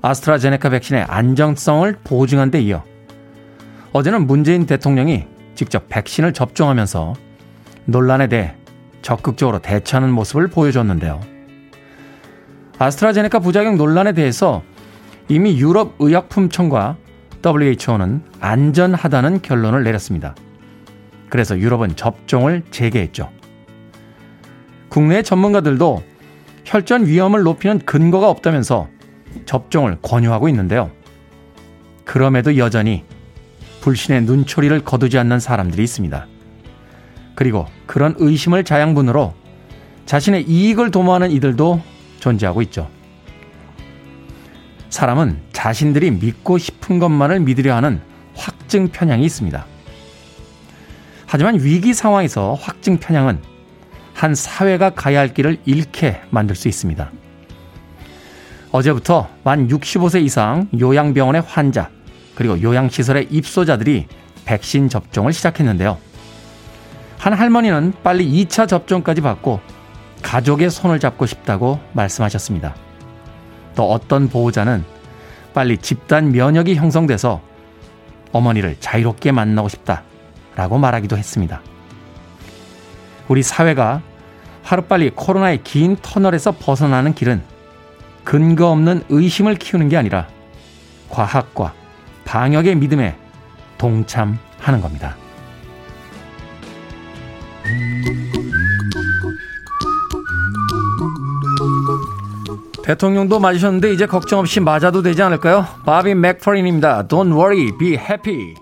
[0.00, 2.82] 아스트라제네카 백신의 안정성을 보증한 데 이어
[3.92, 7.14] 어제는 문재인 대통령이 직접 백신을 접종하면서
[7.86, 8.54] 논란에 대해
[9.02, 11.20] 적극적으로 대처하는 모습을 보여줬는데요.
[12.78, 14.62] 아스트라제네카 부작용 논란에 대해서
[15.28, 16.96] 이미 유럽 의약품청과
[17.44, 20.34] WHO는 안전하다는 결론을 내렸습니다.
[21.28, 23.30] 그래서 유럽은 접종을 재개했죠.
[24.88, 26.02] 국내 전문가들도
[26.64, 28.88] 혈전 위험을 높이는 근거가 없다면서
[29.44, 30.90] 접종을 권유하고 있는데요.
[32.04, 33.04] 그럼에도 여전히
[33.84, 36.26] 불신의 눈초리를 거두지 않는 사람들이 있습니다.
[37.34, 39.34] 그리고 그런 의심을 자양분으로
[40.06, 41.82] 자신의 이익을 도모하는 이들도
[42.18, 42.88] 존재하고 있죠.
[44.88, 48.00] 사람은 자신들이 믿고 싶은 것만을 믿으려 하는
[48.34, 49.66] 확증 편향이 있습니다.
[51.26, 53.38] 하지만 위기 상황에서 확증 편향은
[54.14, 57.10] 한 사회가 가야 할 길을 잃게 만들 수 있습니다.
[58.70, 61.90] 어제부터 만 65세 이상 요양병원의 환자,
[62.34, 64.06] 그리고 요양시설의 입소자들이
[64.44, 65.98] 백신 접종을 시작했는데요.
[67.18, 69.60] 한 할머니는 빨리 2차 접종까지 받고
[70.22, 72.74] 가족의 손을 잡고 싶다고 말씀하셨습니다.
[73.74, 74.84] 또 어떤 보호자는
[75.52, 77.40] 빨리 집단 면역이 형성돼서
[78.32, 81.62] 어머니를 자유롭게 만나고 싶다라고 말하기도 했습니다.
[83.28, 84.02] 우리 사회가
[84.62, 87.42] 하루빨리 코로나의 긴 터널에서 벗어나는 길은
[88.24, 90.26] 근거 없는 의심을 키우는 게 아니라
[91.10, 91.74] 과학과
[92.24, 93.16] 방역의 믿음에
[93.78, 95.16] 동참하는 겁니다.
[102.84, 105.66] 대통령도 맞으셨는데 이제 걱정 없이 맞아도 되지 않을까요?
[105.86, 107.08] 바비 맥퍼린입니다.
[107.08, 108.54] Don't worry, be happy.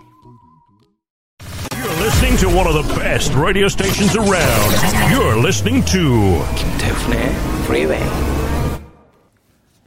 [1.75, 4.71] You're listening to one of the best radio stations around.
[5.13, 7.33] You're listening to 김태훈의
[7.67, 8.32] 프리웨이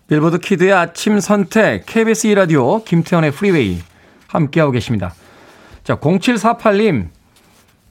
[0.08, 3.80] 빌보드 kid의 아침 선택 KBS 2라디오 김태훈의 프리웨이
[4.28, 5.16] 함께하고 계십니다.
[5.84, 7.10] 자, 0748님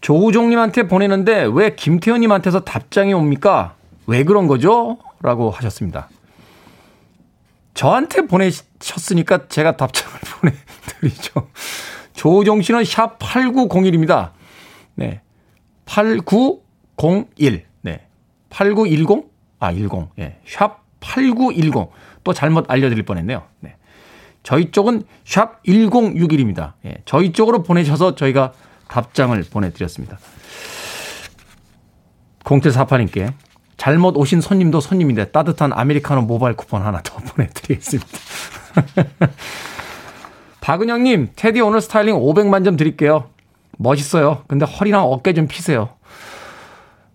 [0.00, 3.74] 조우종님한테 보내는데 왜 김태훈님한테서 답장이 옵니까?
[4.06, 4.98] 왜 그런 거죠?
[5.22, 6.08] 라고 하셨습니다.
[7.72, 10.16] 저한테 보내셨으니까 제가 답장을
[11.00, 11.48] 보내드리죠.
[12.12, 14.30] 조우종 씨는 샵 8901입니다.
[14.94, 15.20] 네.
[15.86, 17.64] 8901.
[17.82, 18.06] 네.
[18.50, 19.24] 8910?
[19.58, 19.88] 아, 10.
[20.20, 20.38] 예.
[20.46, 21.88] 샵 8910.
[22.24, 23.42] 또 잘못 알려드릴 뻔했네요.
[23.60, 23.76] 네.
[24.42, 26.74] 저희 쪽은 샵 1061입니다.
[26.84, 26.96] 예.
[27.04, 28.52] 저희 쪽으로 보내셔서 저희가
[28.88, 30.18] 답장을 보내드렸습니다.
[32.44, 33.32] 0748님께
[33.76, 38.08] 잘못 오신 손님도 손님인데 따뜻한 아메리카노 모바일 쿠폰 하나 더 보내드리겠습니다.
[40.60, 43.28] 박은영님, 테디 오늘 스타일링 500만 점 드릴게요.
[43.76, 44.44] 멋있어요.
[44.46, 45.90] 근데 허리랑 어깨 좀 피세요.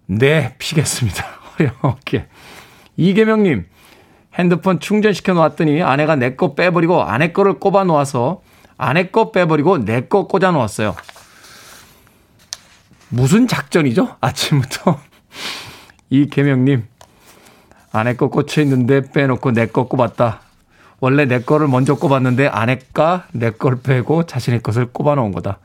[0.06, 1.24] 네, 피겠습니다.
[1.58, 2.28] 허리랑 어깨.
[2.98, 3.66] 이계명님,
[4.40, 8.42] 핸드폰 충전시켜 놓았더니 아내가 내 거 빼버리고 아내 거를 꼽아 놓아서
[8.78, 10.96] 아내 거 빼버리고 내 거 꽂아 놓았어요.
[13.10, 14.16] 무슨 작전이죠?
[14.22, 15.00] 아침부터.
[16.10, 16.88] 이 개명님,
[17.92, 20.42] 아내 거 꽂혀 있는데 빼놓고 내 거 꼽았다.
[21.02, 25.60] 원래 내 거를 먼저 꼽았는데 아내가 내 걸 빼고 자신의 것을 꼽아 놓은 거다.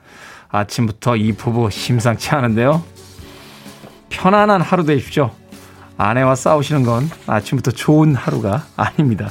[0.49, 2.83] 아침부터 이 부부 심상치 않은데요.
[4.11, 5.31] 편안한 하루 되십시오.
[5.97, 9.31] 아내와 싸우시는 건 아침부터 좋은 하루가 아닙니다.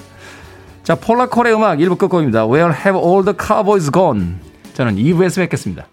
[0.83, 2.45] 자, 폴라콜의 음악 1부 끝곡입니다.
[2.45, 4.35] Where have all the cowboys gone?
[4.73, 5.87] 저는 2부에서 뵙겠습니다.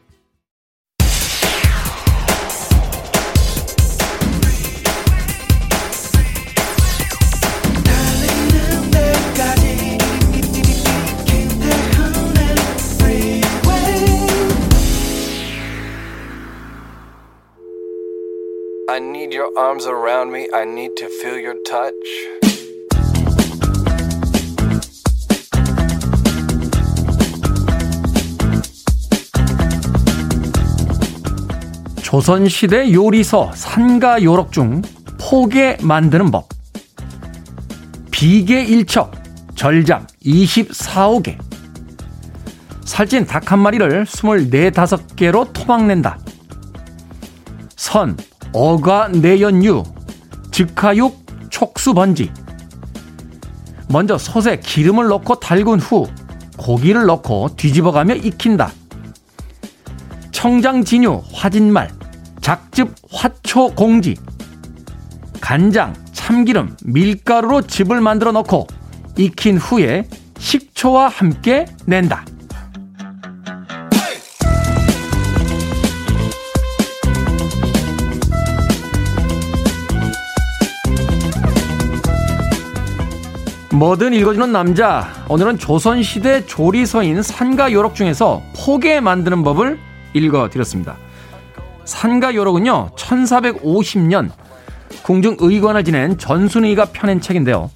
[19.40, 20.48] Your arms around me.
[20.52, 21.94] I need to feel your touch.
[32.02, 34.82] 조선시대 요리서 산가 요록 중
[35.18, 36.48] 포개 만드는 법.
[38.10, 39.10] 비계 1척,
[39.54, 41.38] 절장 24호개.
[42.84, 46.18] 살찐 닭 한 마리를 24, 5개로 토막낸다.
[47.76, 48.16] 선,
[48.52, 49.84] 어가 내연유,
[50.50, 52.32] 즉화육, 촉수 번지.
[53.88, 56.08] 먼저 솥에 기름을 넣고 달군 후
[56.56, 58.72] 고기를 넣고 뒤집어가며 익힌다.
[60.32, 61.90] 청장 진유, 화진말,
[62.40, 64.16] 작즙, 화초 공지.
[65.40, 68.66] 간장, 참기름, 밀가루로 즙을 만들어 넣고
[69.16, 70.08] 익힌 후에
[70.38, 72.24] 식초와 함께 낸다.
[83.72, 85.08] 뭐든 읽어주는 남자.
[85.28, 89.78] 오늘은 조선시대 조리서인 산가 요록 중에서 포개 만드는 법을
[90.12, 90.96] 읽어드렸습니다.
[91.84, 94.30] 산가 요록은요, 1450년
[95.02, 97.70] 궁중 의관을 지낸 전순의가 펴낸 책인데요.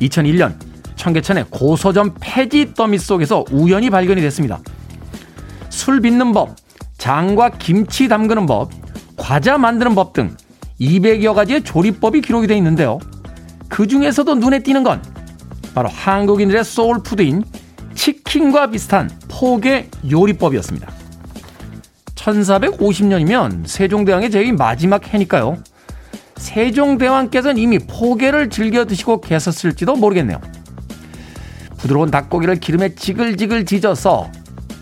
[0.00, 0.54] 2001년
[0.94, 4.60] 청계천의 고서점 폐지 더미 속에서 우연히 발견이 됐습니다.
[5.68, 6.54] 술 빚는 법,
[6.96, 8.70] 장과 김치 담그는 법,
[9.16, 10.36] 과자 만드는 법 등
[10.80, 13.00] 200여 가지의 조리법이 기록이 되어 있는데요.
[13.68, 15.02] 그 중에서도 눈에 띄는 건
[15.74, 17.44] 바로 한국인들의 소울푸드인
[17.94, 20.88] 치킨과 비슷한 포개 요리법이었습니다.
[22.14, 25.58] 1450년이면 세종대왕의 제위 마지막 해니까요.
[26.36, 30.40] 세종대왕께서는 이미 포개를 즐겨 드시고 계셨을지도 모르겠네요.
[31.76, 34.30] 부드러운 닭고기를 기름에 지글지글 지져서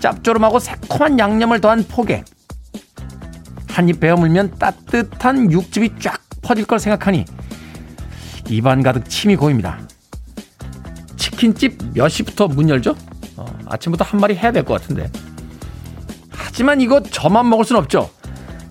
[0.01, 2.23] 짭조름하고 새콤한 양념을 더한 포개.
[3.69, 7.25] 한 입 베어 물면 따뜻한 육즙이 쫙 퍼질 걸 생각하니
[8.51, 9.81] 입안 가득 침이 고입니다.
[11.43, 12.95] 치킨집 몇 시부터 문 열죠?
[13.37, 15.11] 어, 아침부터 한 마리 해야 될 것 같은데.
[16.31, 18.11] 하지만 이거 저만 먹을 순 없죠.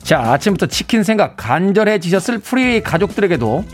[0.01, 3.65] 자, 아침부터 치킨 생각 간절해지셨을 프리웨이 가족들에게도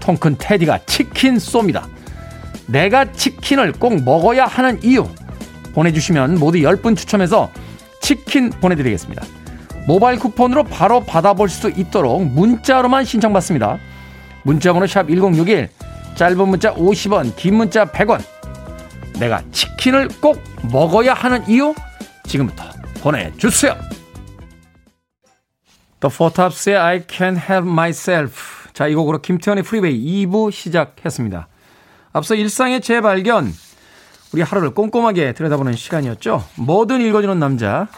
[0.00, 1.84] 통큰 테디가 치킨 쏩니다.
[2.66, 5.06] 내가 치킨을 꼭 먹어야 하는 이유
[5.74, 7.50] 보내주시면 모두 10분 추첨해서
[8.00, 9.22] 치킨 보내드리겠습니다.
[9.86, 13.78] 모바일 쿠폰으로 바로 받아볼 수 있도록 문자로만 신청받습니다.
[14.42, 15.68] 문자번호 샵 1061,
[16.16, 18.22] 짧은 문자 50원, 긴 문자 100원.
[19.18, 21.74] 내가 치킨을 꼭 먹어야 하는 이유
[22.26, 22.64] 지금부터
[23.00, 23.76] 보내주세요.
[26.00, 28.68] Four Tops의 I Can't Help Myself.
[28.74, 31.48] 자, 이 곡으로 김태현의 프리웨이 2부 시작했습니다.
[32.12, 33.52] 앞서 일상의 재발견,
[34.32, 36.44] 우리 하루를 꼼꼼하게 들여다보는 시간이었죠.
[36.56, 37.88] 뭐든 읽어주는 남자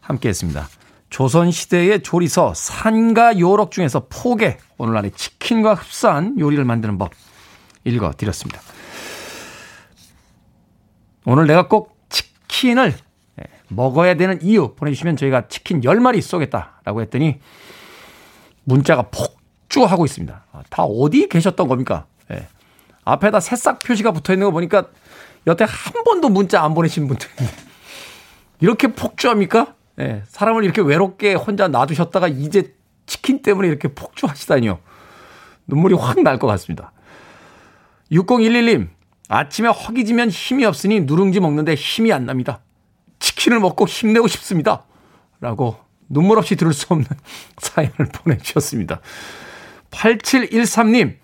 [0.00, 0.68] 함께 했습니다.
[1.10, 7.12] 조선시대의 조리서 산과 요록 중에서 포개, 오늘날의 치킨과 흡사한 요리를 만드는 법
[7.86, 8.60] 읽어드렸습니다.
[11.24, 12.94] 오늘 내가 꼭 치킨을
[13.68, 17.40] 먹어야 되는 이유 보내주시면 저희가 치킨 10마리 쏘겠다라고 했더니
[18.64, 20.44] 문자가 폭주하고 있습니다.
[20.70, 22.06] 다 어디 계셨던 겁니까?
[22.30, 22.46] 예.
[23.04, 24.86] 앞에다 새싹 표시가 붙어 있는 거 보니까
[25.46, 27.28] 여태 한 번도 문자 안 보내신 분들
[28.60, 29.74] 이렇게 폭주합니까?
[30.00, 30.22] 예.
[30.28, 32.74] 사람을 이렇게 외롭게 혼자 놔두셨다가 이제
[33.06, 34.78] 치킨 때문에 이렇게 폭주하시다니요.
[35.68, 36.92] 눈물이 확 날 것 같습니다.
[38.12, 38.88] 6011님,
[39.28, 42.60] 아침에 허기지면 힘이 없으니 누룽지 먹는데 힘이 안 납니다.
[43.18, 44.84] 치킨을 먹고 힘내고 싶습니다.
[45.40, 45.76] 라고
[46.08, 47.06] 눈물 없이 들을 수 없는
[47.58, 49.00] 사연을 보내주셨습니다.
[49.90, 51.16] 8713님,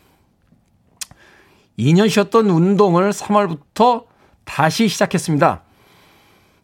[1.78, 4.06] 2년 쉬었던 운동을 3월부터
[4.44, 5.62] 다시 시작했습니다.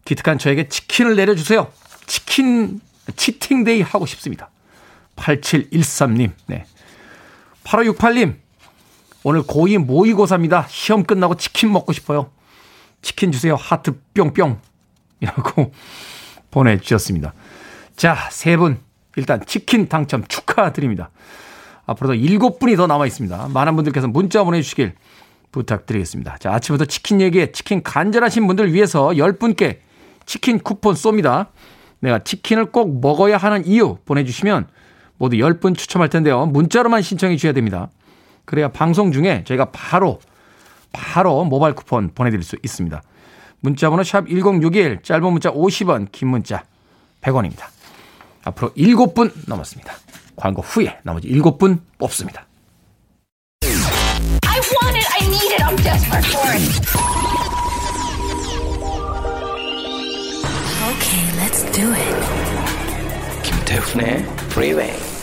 [0.05, 1.71] 기특한 저에게 치킨을 내려주세요.
[2.07, 2.81] 치킨,
[3.17, 4.51] 치팅데이 하고 싶습니다.
[5.17, 6.65] 8713님, 네.
[7.65, 8.37] 8568님,
[9.29, 10.65] 오늘 고2 모의고사입니다.
[10.71, 12.31] 시험 끝나고 치킨 먹고 싶어요.
[13.03, 13.57] 치킨 주세요.
[13.57, 14.59] 하트 뿅뿅.
[15.21, 15.71] 이라고
[16.51, 17.35] 보내주셨습니다.
[17.95, 18.79] 자, 세 분.
[19.17, 21.11] 일단 치킨 당첨 축하드립니다.
[21.85, 23.49] 앞으로도 일곱 분이 더 남아 있습니다.
[23.49, 24.95] 많은 분들께서 문자 보내주시길
[25.53, 26.39] 부탁드리겠습니다.
[26.39, 29.81] 자, 아침부터 치킨 얘기에 치킨 간절하신 분들 위해서 10분께
[30.25, 31.49] 치킨 쿠폰 쏩니다.
[32.01, 34.69] 내가 치킨을 꼭 먹어야 하는 이유 보내주시면
[35.19, 36.47] 모두 10분 추첨할 텐데요.
[36.47, 37.91] 문자로만 신청해 주셔야 됩니다.
[38.49, 40.21] 그래야 방송 중에 저희가 바로,
[40.91, 43.03] 바로 모바일 쿠폰 보내드릴 수 있습니다.
[43.61, 46.65] 문자번호 샵 1061, 짧은 문자 50원, 긴 문자
[47.21, 47.67] 100원입니다.
[48.45, 49.93] 앞으로 7분 남았습니다.
[50.35, 52.47] 광고 후에 나머지 7분 뽑습니다.
[53.65, 55.07] I want it.
[55.13, 55.63] I need it.
[55.63, 56.89] I'm desperate for it.
[60.89, 63.43] Okay, let's do it.
[63.43, 64.95] 김태훈의 Freeway.
[64.97, 65.18] 리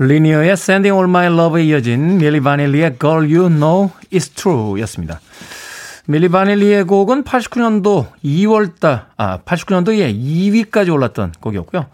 [0.00, 5.20] 리니어의 Sending All My Love에 이어진 밀리 바닐리의 Girl You Know It's True 였습니다.
[6.06, 11.86] 밀리 바닐리의 곡은 89년도 2월달, 아, 89년도에 2위까지 올랐던 곡이었고요.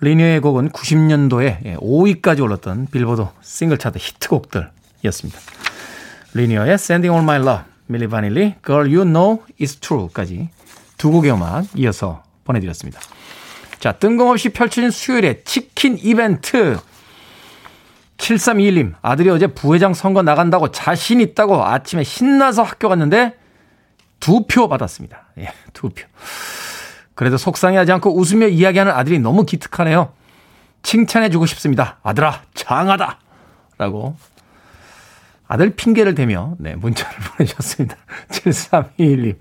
[0.00, 5.38] 리니어의 곡은 90년도에 5위까지 올랐던 빌보드 싱글 차트 히트곡들이었습니다.
[6.34, 10.48] 리니어의 Sending All My Love, 밀리 바닐리, Girl You Know It's True까지
[10.96, 13.00] 두 곡의 음악 이어서 보내드렸습니다.
[13.78, 16.78] 자, 뜬금없이 펼쳐진 수요일에 치킨 이벤트.
[18.18, 23.36] 7321님, 아들이 어제 부회장 선거 나간다고 자신 있다고 아침에 신나서 학교 갔는데
[24.20, 25.26] 두 표 받았습니다.
[25.38, 26.06] 예, 두 표.
[27.14, 30.12] 그래도 속상해하지 않고 웃으며 이야기하는 아들이 너무 기특하네요.
[30.82, 31.98] 칭찬해주고 싶습니다.
[32.02, 33.18] 아들아, 장하다!
[33.78, 34.16] 라고
[35.46, 37.96] 아들 핑계를 대며 네, 문자를 보내주셨습니다.
[38.30, 39.36] 7321님.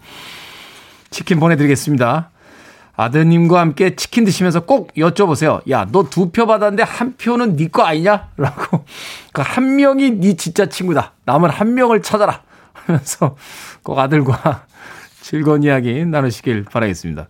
[1.10, 2.32] 치킨 보내드리겠습니다.
[2.96, 5.68] 아드님과 함께 치킨 드시면서 꼭 여쭤보세요.
[5.72, 8.30] 야, 너 두 표 받았는데 한 표는 네 거 아니냐?
[8.38, 8.86] 라고.
[9.34, 11.14] 그한 명이 네 진짜 친구다.
[11.26, 12.42] 남은 한 명을 찾아라.
[12.74, 13.36] 하면서
[13.82, 14.66] 꼭 아들과
[15.22, 17.28] 즐거운 이야기 나누시길 바라겠습니다.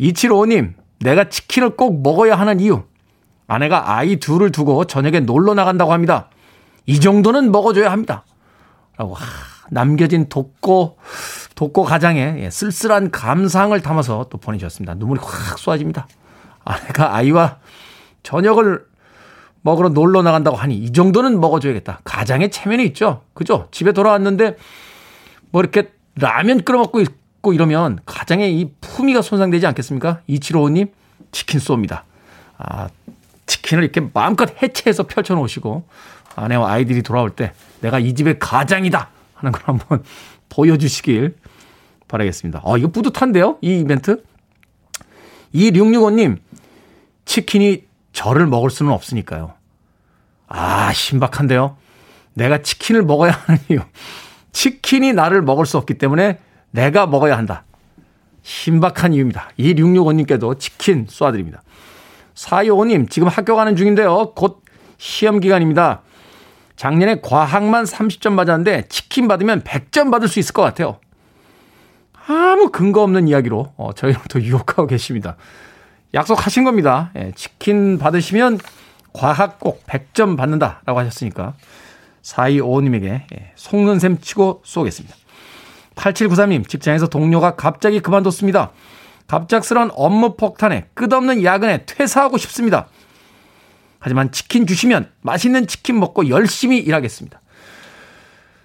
[0.00, 2.82] 2755님, 내가 치킨을 꼭 먹어야 하는 이유.
[3.46, 6.30] 아내가 아이 둘을 두고 저녁에 놀러 나간다고 합니다.
[6.86, 8.24] 이 정도는 먹어줘야 합니다.
[8.96, 9.24] 라고, 하,
[9.70, 10.98] 남겨진 독고,
[11.54, 14.94] 독고 가장의 예, 쓸쓸한 감상을 담아서 또 보내주셨습니다.
[14.94, 16.06] 눈물이 확 쏟아집니다.
[16.64, 17.58] 아내가 아이와
[18.22, 18.86] 저녁을
[19.62, 22.00] 먹으러 놀러 나간다고 하니 이 정도는 먹어줘야겠다.
[22.04, 23.22] 가장의 체면이 있죠.
[23.32, 23.68] 그죠?
[23.70, 24.56] 집에 돌아왔는데
[25.50, 30.20] 뭐 이렇게 라면 끓여 먹고 있고 이러면 가장의 이 품위가 손상되지 않겠습니까?
[30.28, 30.90] 2755님
[31.32, 32.02] 치킨 쏩니다.
[32.58, 32.88] 아,
[33.46, 35.84] 치킨을 이렇게 마음껏 해체해서 펼쳐놓으시고
[36.36, 40.02] 아내와 아이들이 돌아올 때 내가 이 집의 가장이다 하는 걸 한번
[40.48, 41.36] 보여주시길
[42.08, 42.62] 바라겠습니다.
[42.64, 43.58] 아, 이거 뿌듯한데요?
[43.60, 44.22] 이 이벤트?
[45.54, 46.38] 2665님,
[47.24, 49.54] 치킨이 저를 먹을 수는 없으니까요.
[50.46, 51.76] 아, 신박한데요?
[52.34, 53.80] 내가 치킨을 먹어야 하는 이유.
[54.52, 56.38] 치킨이 나를 먹을 수 없기 때문에
[56.70, 57.64] 내가 먹어야 한다.
[58.42, 59.50] 신박한 이유입니다.
[59.58, 61.60] 2665님께도 치킨 쏴드립니다.
[62.34, 64.32] 425님, 지금 학교 가는 중인데요.
[64.34, 64.62] 곧
[64.98, 66.02] 시험 기간입니다.
[66.76, 70.98] 작년에 과학만 30점 맞았는데 치킨 받으면 100점 받을 수 있을 것 같아요.
[72.26, 75.36] 아무 근거 없는 이야기로 어, 저희를 또 유혹하고 계십니다.
[76.14, 77.10] 약속하신 겁니다.
[77.16, 78.58] 예, 치킨 받으시면
[79.12, 81.54] 과학 꼭 100점 받는다라고 하셨으니까
[82.22, 85.14] 4255님에게 예, 속는 셈 치고 쏘겠습니다.
[85.96, 88.72] 8793님 직장에서 동료가 갑자기 그만뒀습니다.
[89.26, 92.88] 갑작스런 업무 폭탄에 끝없는 야근에 퇴사하고 싶습니다.
[94.04, 97.40] 하지만 치킨 주시면 맛있는 치킨 먹고 열심히 일하겠습니다.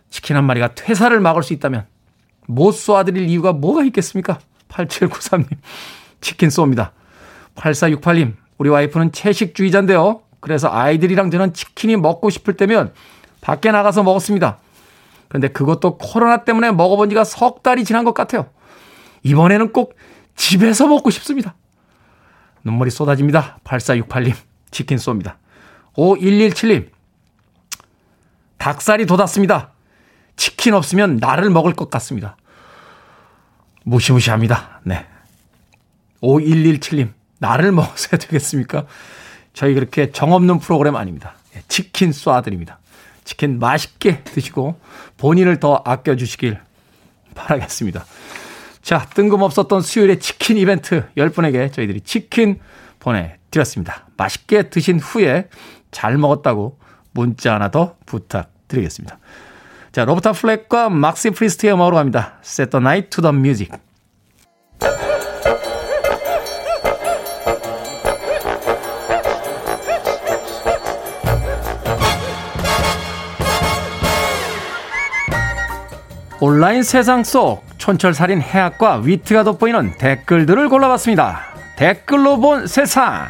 [0.09, 1.85] 치킨 한 마리가 퇴사를 막을 수 있다면
[2.47, 4.39] 못 쏘아드릴 이유가 뭐가 있겠습니까?
[4.67, 5.47] 8793님,
[6.19, 6.91] 치킨 쏩니다.
[7.55, 10.23] 8468님, 우리 와이프는 채식주의자인데요.
[10.41, 12.91] 그래서 아이들이랑 저는 치킨이 먹고 싶을 때면
[13.39, 14.57] 밖에 나가서 먹었습니다.
[15.29, 18.49] 그런데 그것도 코로나 때문에 먹어본 지가 석 달이 지난 것 같아요.
[19.23, 19.95] 이번에는 꼭
[20.35, 21.55] 집에서 먹고 싶습니다.
[22.65, 23.59] 눈물이 쏟아집니다.
[23.63, 24.35] 8468님,
[24.71, 25.35] 치킨 쏩니다.
[25.93, 26.89] 5117님,
[28.57, 29.71] 닭살이 돋았습니다.
[30.35, 32.37] 치킨 없으면 나를 먹을 것 같습니다.
[33.83, 34.81] 무시무시합니다.
[34.83, 35.05] 네.
[36.21, 37.09] 5117님,
[37.39, 38.85] 나를 먹어서야 되겠습니까?
[39.53, 41.35] 저희 그렇게 정없는 프로그램 아닙니다.
[41.55, 42.77] 예, 치킨 쏴드립니다.
[43.23, 44.79] 치킨 맛있게 드시고
[45.17, 46.59] 본인을 더 아껴주시길
[47.35, 48.05] 바라겠습니다.
[48.81, 52.59] 자, 뜬금없었던 수요일의 치킨 이벤트 10분에게 저희들이 치킨
[52.99, 54.07] 보내 드렸습니다.
[54.17, 55.49] 맛있게 드신 후에
[55.91, 56.79] 잘 먹었다고
[57.11, 59.17] 문자 하나 더 부탁드리겠습니다.
[59.91, 62.39] 자, 로버타 플렉과 맥시 프리스트의 음악으로 갑니다.
[62.43, 63.79] Set the night to the music.
[76.41, 81.48] 온라인 세상 속 촌철살인 해학과 위트가 돋보이는 댓글들을 골라봤습니다.
[81.79, 83.29] 댓글로 본 세상.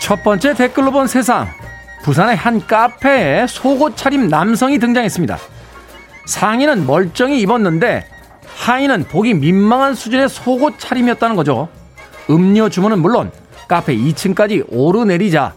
[0.00, 1.46] 첫 번째 댓글로 본 세상.
[2.02, 5.38] 부산의 한 카페에 속옷 차림 남성이 등장했습니다.
[6.26, 8.04] 상의는 멀쩡히 입었는데
[8.56, 11.68] 하의는 보기 민망한 수준의 속옷 차림이었다는 거죠.
[12.28, 13.30] 음료 주문은 물론
[13.68, 15.54] 카페 2층까지 오르내리자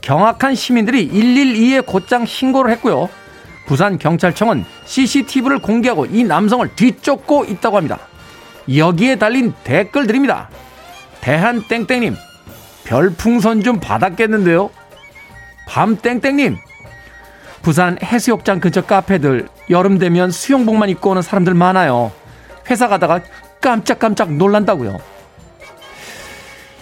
[0.00, 3.08] 경악한 시민들이 112에 곧장 신고를 했고요.
[3.66, 7.98] 부산 경찰청은 CCTV를 공개하고 이 남성을 뒤쫓고 있다고 합니다.
[8.74, 10.48] 여기에 달린 댓글들입니다.
[11.20, 12.16] 대한 땡땡님
[12.84, 14.70] 별풍선 좀 받았겠는데요.
[15.68, 16.56] 밤 땡땡님
[17.62, 22.10] 부산 해수욕장 근처 카페들 여름 되면 수영복만 입고 오는 사람들 많아요.
[22.70, 23.20] 회사 가다가
[23.60, 24.98] 깜짝깜짝 놀란다고요.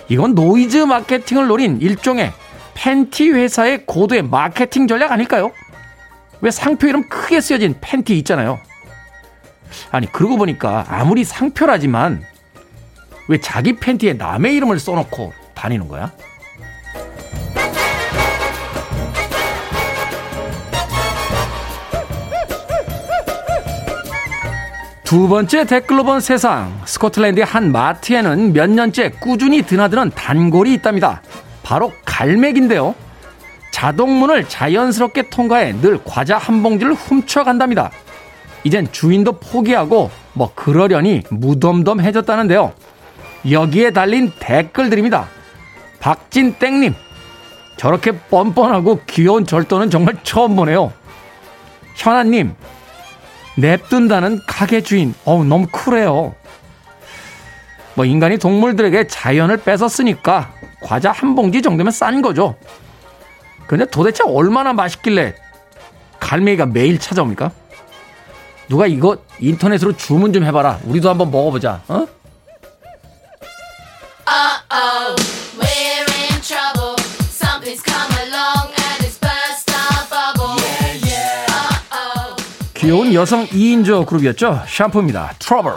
[0.08, 2.32] 이건 노이즈 마케팅을 노린 일종의
[2.78, 5.50] 팬티 회사의 고도의 마케팅 전략 아닐까요?
[6.40, 8.60] 왜 상표 이름 크게 쓰여진 팬티 있잖아요.
[9.90, 12.22] 아니 그러고 보니까 아무리 상표라지만
[13.26, 16.12] 왜 자기 팬티에 남의 이름을 써놓고 다니는 거야?
[25.02, 26.80] 두 번째 댓글로 본 세상.
[26.84, 31.22] 스코틀랜드의 한 마트에는 몇 년째 꾸준히 드나드는 단골이 있답니다.
[31.64, 32.96] 바로 갈매기인데요.
[33.70, 37.92] 자동문을 자연스럽게 통과해 늘 과자 한 봉지를 훔쳐간답니다.
[38.64, 42.72] 이젠 주인도 포기하고 뭐 그러려니 무덤덤해졌다는데요.
[43.48, 45.28] 여기에 달린 댓글들입니다.
[46.00, 46.92] 박진땡님,
[47.76, 50.92] 저렇게 뻔뻔하고 귀여운 절도는 정말 처음 보네요.
[51.94, 52.52] 현아님,
[53.56, 55.14] 냅둔다는 가게 주인.
[55.24, 56.34] 어우, 너무 쿨해요.
[57.94, 62.56] 뭐, 인간이 동물들에게 자연을 뺏었으니까 과자 한 봉지 정도면 싼 거죠.
[63.66, 65.34] 근데 도대체 얼마나 맛있길래
[66.20, 67.50] 갈매기가 매일 찾아옵니까?
[68.68, 70.80] 누가 이거 인터넷으로 주문 좀 해봐라.
[70.84, 71.82] 우리도 한번 먹어보자.
[71.88, 72.06] 어?
[74.26, 75.16] Uh-oh,
[75.56, 76.96] we're in trouble.
[77.30, 80.60] Something's come along and it's burst our bubble.
[80.60, 81.46] Yeah, yeah.
[81.90, 82.36] Uh-oh.
[82.74, 84.64] 귀여운 여성 2인조 그룹이었죠.
[84.68, 85.34] 샴푸입니다.
[85.38, 85.72] 트러블.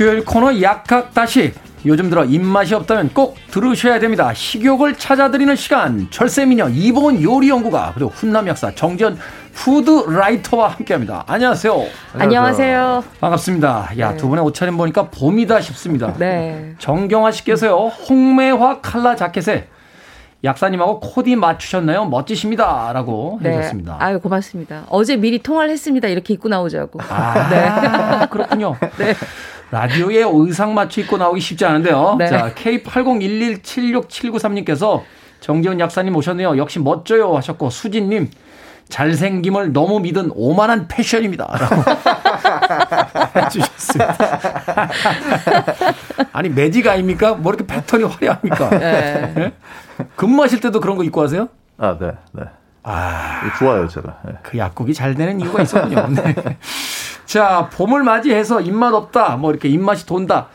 [0.00, 1.52] 수요일 코너 약학다시
[1.84, 4.32] 요즘 들어 입맛이 없다면 꼭 들으셔야 됩니다.
[4.32, 9.18] 식욕을 찾아드리는 시간 철새미녀 이보은 요리연구가 그리고 훈남 약사 정지현
[9.52, 11.24] 푸드라이터와 함께합니다.
[11.26, 11.84] 안녕하세요.
[12.14, 13.04] 안녕하세요.
[13.20, 13.90] 반갑습니다.
[13.98, 14.16] 야, 네.
[14.16, 16.14] 두 분의 옷차림 보니까 봄이다 싶습니다.
[16.16, 16.76] 네.
[16.78, 19.68] 정경화 씨께서요, 홍매화 칼라 자켓에
[20.42, 22.06] 약사님하고 코디 맞추셨나요?
[22.06, 22.90] 멋지십니다.
[22.94, 23.98] 라고 해주셨습니다.
[23.98, 24.04] 네.
[24.04, 24.84] 아유, 고맙습니다.
[24.88, 26.08] 어제 미리 통화를 했습니다.
[26.08, 27.00] 이렇게 입고 나오자고.
[27.10, 28.76] 아, 그렇군요.
[28.96, 29.14] 네.
[29.70, 32.16] 라디오에 의상 맞춰 입고 나오기 쉽지 않은데요.
[32.18, 32.28] 네.
[32.28, 35.02] 자, K8011767932께서
[35.40, 36.58] 정지훈 약사님 오셨네요.
[36.58, 38.28] 역시 멋져요 하셨고, 수진님,
[38.88, 41.46] 잘생김을 너무 믿은 오만한 패션입니다.
[41.46, 41.76] 라고
[43.40, 44.16] 해주셨습니다.
[46.32, 47.34] 아니, 매직 아닙니까?
[47.34, 48.70] 뭐 이렇게 패턴이 화려합니까?
[48.70, 49.32] 네.
[49.34, 49.52] 네?
[50.16, 51.48] 근무하실 때도 그런 거 입고 하세요?
[51.78, 52.42] 아, 네, 네.
[52.82, 53.52] 아.
[53.58, 54.16] 좋아요, 제가.
[54.26, 54.32] 네.
[54.42, 56.08] 그 약국이 잘 되는 이유가 있었군요.
[56.08, 56.34] 네.
[57.30, 60.48] 자, 봄을 맞이해서 입맛 없다, 뭐 이렇게 입맛이 돈다,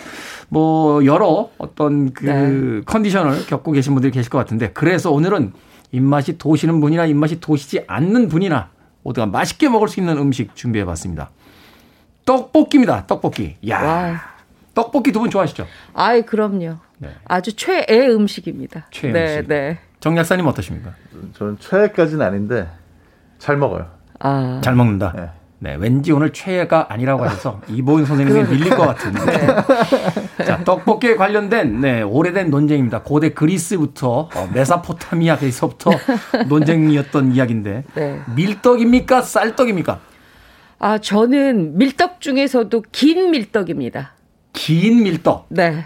[0.49, 5.53] 뭐 여러 어떤 그 컨디션을 겪고 계신 분들이 계실 것 같은데, 그래서 오늘은
[5.93, 8.71] 입맛이 도시는 분이나 입맛이 도시지 않는 분이나
[9.03, 11.29] 모두가 맛있게 먹을 수 있는 음식 준비해 봤습니다.
[12.25, 13.55] 떡볶이입니다, 떡볶이.
[13.69, 14.21] 야
[14.73, 15.65] 떡볶이 두 분 좋아하시죠?
[15.93, 16.75] 아이, 그럼요.
[16.97, 17.15] 네.
[17.23, 18.87] 아주 최애 음식입니다.
[18.91, 19.47] 최애 네, 음식.
[19.47, 19.79] 네.
[20.01, 20.91] 정 약사님 어떠십니까?
[21.37, 22.67] 저는 최애까지는 아닌데
[23.39, 23.87] 잘 먹어요.
[24.19, 24.59] 아.
[24.61, 25.13] 잘 먹는다.
[25.15, 25.29] 네.
[25.61, 29.47] 왠지 오늘 최애가 아니라고 하셔서 이보은 선생님이 밀릴 것 같은데.
[30.45, 33.01] 자, 떡볶이에 관련된 네, 오래된 논쟁입니다.
[33.03, 35.91] 고대 그리스부터 어, 메사포타미아에서부터
[36.47, 38.21] 논쟁이었던 이야기인데 네.
[38.35, 39.21] 밀떡입니까?
[39.21, 39.99] 쌀떡입니까?
[40.79, 44.13] 아, 저는 밀떡 중에서도 긴 밀떡입니다.
[44.53, 45.47] 긴 밀떡.
[45.49, 45.85] 네.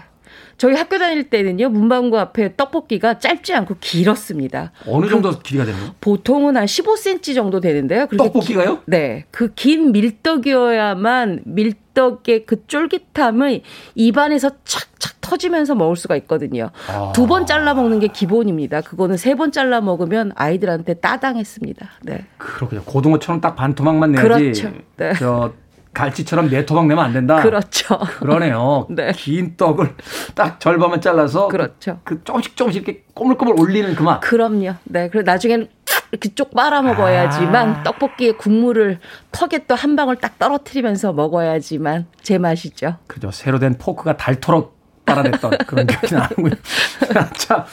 [0.60, 4.72] 저희 학교 다닐 때는요 문방구 앞에 떡볶이가 짧지 않고 길었습니다.
[4.86, 5.94] 어느 정도 길이가 되나요?
[6.02, 8.06] 보통은 한 15cm 정도 되는데요.
[8.14, 8.74] 떡볶이가요?
[8.80, 9.24] 기- 네.
[9.30, 13.62] 그 긴 밀떡이어야만 밀떡의 그 쫄깃함을
[13.94, 16.68] 입안에서 착착 터지면서 먹을 수가 있거든요.
[16.88, 17.12] 아.
[17.14, 18.82] 두번 잘라 먹는 게 기본입니다.
[18.82, 21.88] 그거는 세 번 잘라 먹으면 아이들한테 따당했습니다.
[22.02, 22.26] 네.
[22.36, 22.82] 그렇군요.
[22.84, 24.28] 고등어처럼 딱 반 토막만 내야지.
[24.28, 24.72] 그렇죠.
[24.98, 25.14] 네.
[25.18, 25.54] 저
[25.92, 27.40] 갈치처럼 네 토막 내면 안 된다.
[27.42, 27.98] 그렇죠.
[28.18, 28.86] 그러네요.
[29.16, 29.94] 긴 떡을
[30.34, 32.00] 딱 절반만 잘라서 그렇죠.
[32.04, 34.20] 그 조금씩 조금씩 이렇게 꼬물꼬물 올리는 그 맛.
[34.20, 34.74] 그럼요.
[34.84, 35.08] 네.
[35.10, 35.68] 그리고 나중에는
[36.12, 38.98] 이렇게 쪽 빨아 먹어야지만 떡볶이의 국물을
[39.32, 42.96] 턱에 또 한 방울 딱 떨어뜨리면서 먹어야지만 제 맛이죠.
[43.06, 43.30] 그죠.
[43.30, 46.54] 새로 된 포크가 닳도록 빨아냈던 그런 기억이 나는군요.
[47.36, 47.64] 자,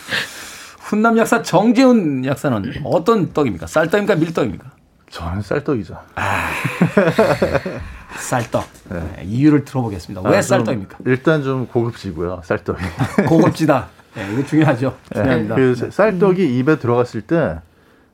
[0.79, 3.67] 훈남 약사 정재훈 약사는 어떤 떡입니까?
[3.67, 4.15] 쌀떡입니까?
[4.15, 4.71] 밀떡입니까?
[5.09, 5.97] 저는 쌀떡이죠.
[8.17, 8.65] 쌀떡.
[8.89, 10.21] 네, 이유를 들어보겠습니다.
[10.29, 10.97] 왜 아, 좀 쌀떡입니까?
[11.05, 12.41] 일단 좀 고급지고요.
[12.43, 12.81] 쌀떡이.
[13.27, 13.87] 고급지다.
[14.15, 14.95] 네, 이거 중요하죠.
[15.13, 15.55] 중요합니다.
[15.55, 17.59] 그 쌀떡이 입에 들어갔을 때,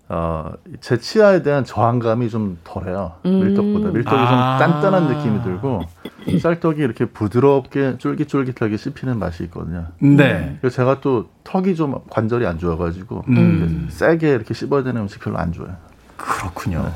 [0.10, 3.14] 어, 제 치아에 대한 저항감이 좀 덜해요.
[3.26, 3.40] 음.
[3.40, 3.90] 밀떡보다.
[3.92, 4.58] 밀떡이 아.
[4.60, 5.82] 좀 단단한 느낌이 들고,
[6.42, 9.88] 쌀떡이 이렇게 부드럽게 쫄깃쫄깃하게 씹히는 맛이 있거든요.
[10.00, 10.58] 네.
[10.62, 13.88] 그래서 제가 또 턱이 좀 관절이 안 좋아가지고, 음.
[13.90, 15.78] 세게 이렇게 씹어야 되는 음식 별로 안 좋아해요.
[16.18, 16.92] 그렇군요.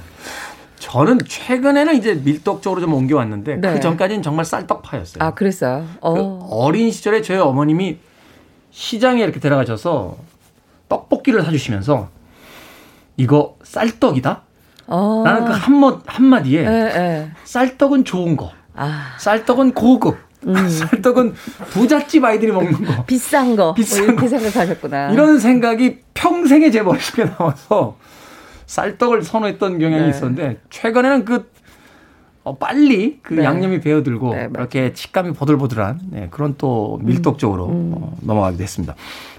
[0.79, 3.73] 저는 최근에는 이제 밀떡 쪽으로 좀 옮겨왔는데 네.
[3.73, 5.23] 그 전까지는 정말 쌀떡파였어요.
[5.23, 5.85] 아, 그랬어요.
[6.01, 6.13] 어.
[6.13, 7.97] 그 어린 시절에 저희 어머님이
[8.71, 10.15] 시장에 이렇게 데려가셔서
[10.87, 12.09] 떡볶이를 사주시면서
[13.17, 14.41] 이거 쌀떡이다?
[14.87, 15.23] 어.
[15.25, 17.31] 라는 그 한마, 한마디에 예, 예.
[17.43, 19.15] 쌀떡은 좋은 거, 아.
[19.19, 21.33] 쌀떡은 고급, 쌀떡은
[21.71, 23.03] 부잣집 아이들이 먹는 거.
[23.05, 23.73] 비싼 거.
[23.73, 24.27] 비싼 뭐 이렇게 거.
[24.29, 25.11] 생각하셨구나.
[25.11, 27.97] 이런 생각이 평생에 제 머릿속에 나와서
[28.67, 30.09] 쌀떡을 선호했던 경향이 네.
[30.09, 31.49] 있었는데 최근에는 그
[32.43, 33.43] 어, 빨리 그 네.
[33.43, 34.49] 양념이 배어들고 네.
[34.53, 38.95] 이렇게 식감이 보들보들한 네, 그런 또 밀떡 쪽으로 어, 넘어가게 됐습니다.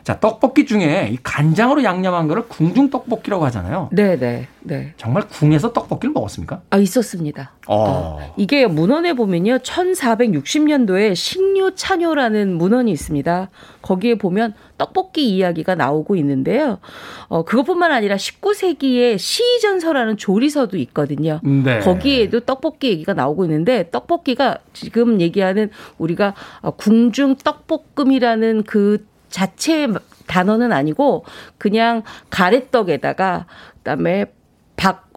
[0.09, 3.91] 자 떡볶이 중에 이 간장으로 양념한 거를 궁중 떡볶이라고 하잖아요.
[3.93, 4.95] 네, 네, 네.
[4.97, 6.63] 정말 궁에서 떡볶이를 먹었습니까?
[6.71, 7.53] 아, 있었습니다.
[7.67, 8.33] 어.
[8.39, 9.59] 이게 문헌에 보면요.
[9.59, 13.51] 1460년도에 식류 찬요라는 문헌이 있습니다.
[13.83, 16.79] 거기에 보면 떡볶이 이야기가 나오고 있는데요.
[17.27, 21.41] 어, 그것뿐만 아니라 19세기에 시전서라는 조리서도 있거든요.
[21.45, 21.81] 네.
[21.81, 26.33] 거기에도 떡볶이 얘기가 나오고 있는데 떡볶이가 지금 얘기하는 우리가
[26.63, 29.95] 어, 궁중 떡볶음이라는 그 자체의
[30.27, 31.25] 단어는 아니고
[31.59, 33.47] 그냥 가래떡에다가
[33.79, 34.27] 그다음에
[34.77, 35.11] 박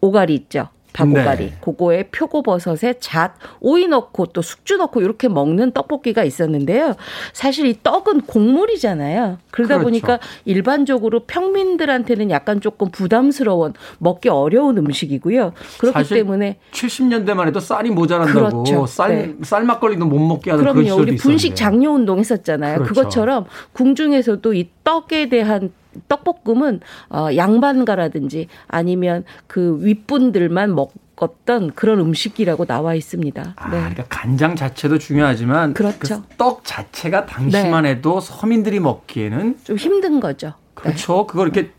[0.00, 0.68] 오가리 있죠.
[0.98, 1.54] 닭오가리, 네.
[1.60, 6.94] 그거에 표고버섯에 잣, 오이 넣고 또 숙주 넣고 이렇게 먹는 떡볶이가 있었는데요.
[7.32, 9.38] 사실 이 떡은 곡물이잖아요.
[9.52, 9.84] 그러다 그렇죠.
[9.84, 15.52] 보니까 일반적으로 평민들한테는 약간 조금 부담스러운 먹기 어려운 음식이고요.
[15.78, 18.86] 그렇기 때문에 70년대만 해도 쌀이 모자란다고 그렇죠.
[18.86, 19.34] 쌀, 네.
[19.42, 20.88] 쌀 막걸리도 못 먹게 하는 그런 그럼요.
[20.90, 21.54] 시절도 우리 분식.
[21.54, 22.76] 장려 운동 했었잖아요.
[22.82, 22.94] 그렇죠.
[22.94, 25.70] 그것처럼 궁중에서도 이 떡에 대한
[26.08, 26.80] 떡볶음은
[27.10, 33.54] 어, 양반가라든지 아니면 그 윗분들만 먹었던 그런 음식이라고 나와 있습니다.
[33.56, 33.78] 아, 네.
[33.78, 36.22] 그러니까 간장 자체도 중요하지만 그렇죠.
[36.22, 37.90] 그 떡 자체가 당시만 네.
[37.90, 40.54] 해도 서민들이 먹기에는 좀 힘든 거죠.
[40.74, 41.26] 그렇죠.
[41.26, 41.72] 그걸 이렇게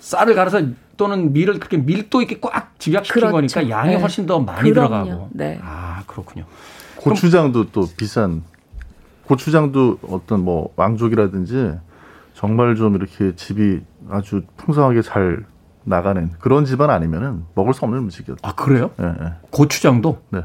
[0.00, 0.60] 쌀을 갈아서
[0.96, 3.32] 또는 밀을 그렇게 밀도 있게 꽉 집약시킨 그렇죠.
[3.32, 4.00] 거니까 양이 네.
[4.00, 5.04] 훨씬 더 많이 그럼요.
[5.04, 5.28] 들어가고.
[5.32, 5.58] 네.
[5.62, 6.44] 아 그렇군요.
[6.96, 8.42] 고추장도 또 비싼
[9.26, 11.72] 고추장도 어떤 뭐 왕족이라든지
[12.34, 13.80] 정말 좀 이렇게 집이
[14.10, 15.46] 아주 풍성하게 잘
[15.84, 18.40] 나가는 그런 집안 아니면은 먹을 수 없는 음식이었죠.
[18.42, 18.90] 아 그래요?
[19.00, 19.32] 예, 예.
[19.50, 20.18] 고추장도.
[20.30, 20.40] 네.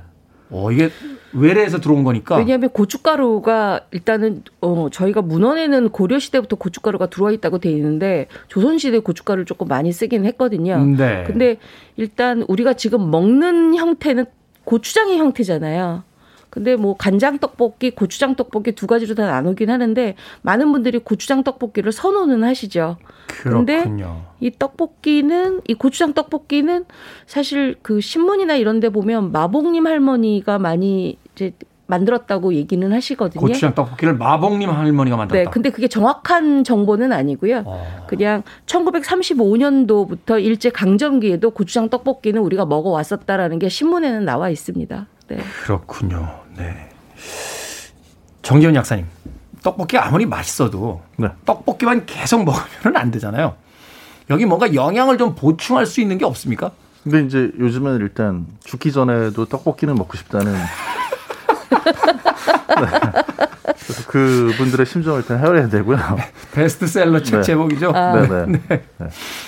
[0.52, 0.90] 어 이게
[1.34, 2.38] 외래에서 들어온 거니까.
[2.38, 9.00] 왜냐하면 고춧가루가 일단은 어 저희가 문헌에는 고려 시대부터 고춧가루가 들어와 있다고 돼 있는데 조선 시대
[9.00, 10.84] 고춧가루를 조금 많이 쓰긴 했거든요.
[10.84, 11.24] 네.
[11.26, 11.58] 근데
[11.98, 14.26] 일단 우리가 지금 먹는 형태는
[14.64, 16.04] 고추장의 형태잖아요.
[16.50, 21.92] 근데 뭐 간장 떡볶이, 고추장 떡볶이 두 가지로 다 나누긴 하는데 많은 분들이 고추장 떡볶이를
[21.92, 22.98] 선호는 하시죠.
[23.28, 24.24] 그렇군요.
[24.40, 26.86] 이 떡볶이는 이 고추장 떡볶이는
[27.28, 31.54] 사실 그 신문이나 이런 데 보면 마복님 할머니가 많이 이제
[31.90, 33.42] 만들었다고 얘기는 하시거든요.
[33.42, 35.44] 고추장 떡볶이를 마봉님 할머니가 만들었다.
[35.44, 37.64] 네, 근데 그게 정확한 정보는 아니고요.
[37.66, 38.06] 어.
[38.08, 45.08] 그냥 1935년도부터 일제 강점기에도 고추장 떡볶이는 우리가 먹어 왔었다라는 게 신문에는 나와 있습니다.
[45.30, 45.38] 네.
[45.64, 46.40] 그렇군요.
[46.58, 46.90] 네.
[48.42, 49.06] 정재훈 약사님,
[49.64, 51.30] 떡볶이가 아무리 맛있어도 네.
[51.46, 53.56] 떡볶이만 계속 먹으면 안 되잖아요.
[54.30, 56.72] 여기 뭔가 영양을 좀 보충할 수 있는 게 없습니까?
[57.04, 60.60] 근데 이제 요즘은 일단 죽기 전에도 떡볶이는 먹고 싶다는 네.
[63.86, 65.98] 그래서 그분들의 심정을 일단 헤아려야 되고요.
[66.54, 67.44] 베스트셀러 책 네.
[67.44, 67.92] 제목이죠.
[67.92, 68.14] 아.
[68.14, 68.60] 네네.
[68.68, 68.84] 네.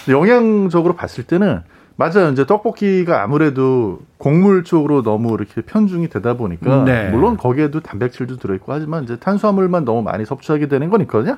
[0.08, 1.64] 영양적으로 봤을 때는
[2.02, 2.32] 맞아요.
[2.32, 7.10] 이제 떡볶이가 아무래도 곡물 쪽으로 너무 이렇게 편중이 되다 보니까 네.
[7.10, 11.38] 물론 거기에도 단백질도 들어있고 하지만 이제 탄수화물만 너무 많이 섭취하게 되는 건 있거든요.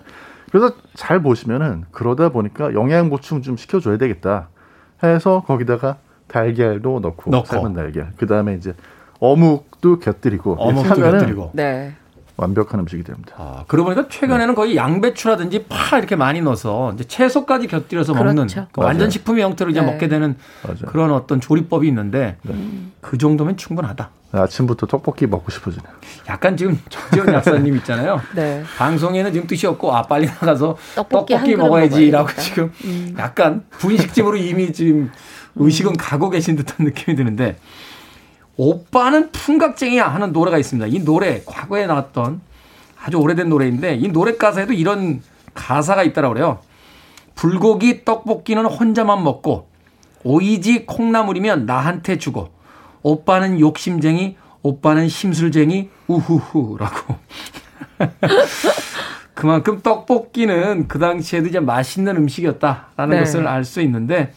[0.52, 4.48] 그래서 잘 보시면은 그러다 보니까 영양 보충 좀 시켜줘야 되겠다
[5.04, 5.98] 해서 거기다가
[6.28, 7.46] 달걀도 넣고, 넣고.
[7.46, 8.12] 삶은 달걀.
[8.16, 8.74] 그 다음에 이제
[9.20, 11.52] 어묵도 곁들이고 어묵도 곁들이고.
[11.54, 11.94] 네.
[12.44, 13.36] 완벽한 음식이 됩니다.
[13.38, 18.68] 아, 그러고 보니까 최근에는 거의 양배추라든지 파 이렇게 많이 넣어서 이제 채소까지 곁들여서 먹는 그렇죠.
[18.72, 19.10] 그 완전 맞아요.
[19.12, 19.86] 식품의 형태로 이제 네.
[19.86, 20.36] 먹게 되는
[20.88, 22.38] 그런 어떤 조리법이 있는데
[23.02, 24.10] 그 정도면 충분하다.
[24.34, 25.94] 아침부터 떡볶이 먹고 싶어지네요.
[26.28, 28.20] 약간 지금 정지영 약사님 있잖아요.
[28.36, 28.64] 네.
[28.78, 33.16] 방송에는 지금 뜻이 없고 아 빨리 나가서 떡볶이 떡볶이, 먹어야지라고 먹어야 지금 음.
[33.20, 35.12] 약간 분식집으로 이미 지금
[35.56, 37.58] 의식은 가고 계신 듯한 느낌이 드는데
[38.58, 40.88] 오빠는 풍각쟁이야 하는 노래가 있습니다.
[40.88, 42.42] 이 노래 과거에 나왔던
[43.04, 45.22] 아주 오래된 노래인데 이 노래 가사에도 이런
[45.54, 46.60] 가사가 있다라고 그래요.
[47.36, 49.68] 불고기 떡볶이는 혼자만 먹고
[50.24, 52.50] 오이지 콩나물이면 나한테 주고
[53.02, 57.16] 오빠는 욕심쟁이 오빠는 심술쟁이 우후후라고
[59.34, 63.20] 그만큼 떡볶이는 그 당시에도 이제 맛있는 음식이었다라는 네.
[63.20, 64.32] 것을 알 수 있는데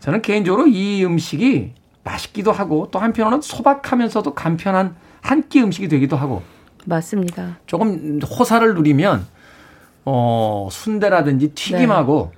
[0.00, 1.72] 저는 개인적으로 이 음식이
[2.10, 6.42] 맛있기도 하고 또 한편으로는 소박하면서도 간편한 한 끼 음식이 되기도 하고
[6.84, 7.58] 맞습니다.
[7.66, 9.26] 조금 호사를 누리면
[10.04, 12.32] 어 순대라든지 튀김하고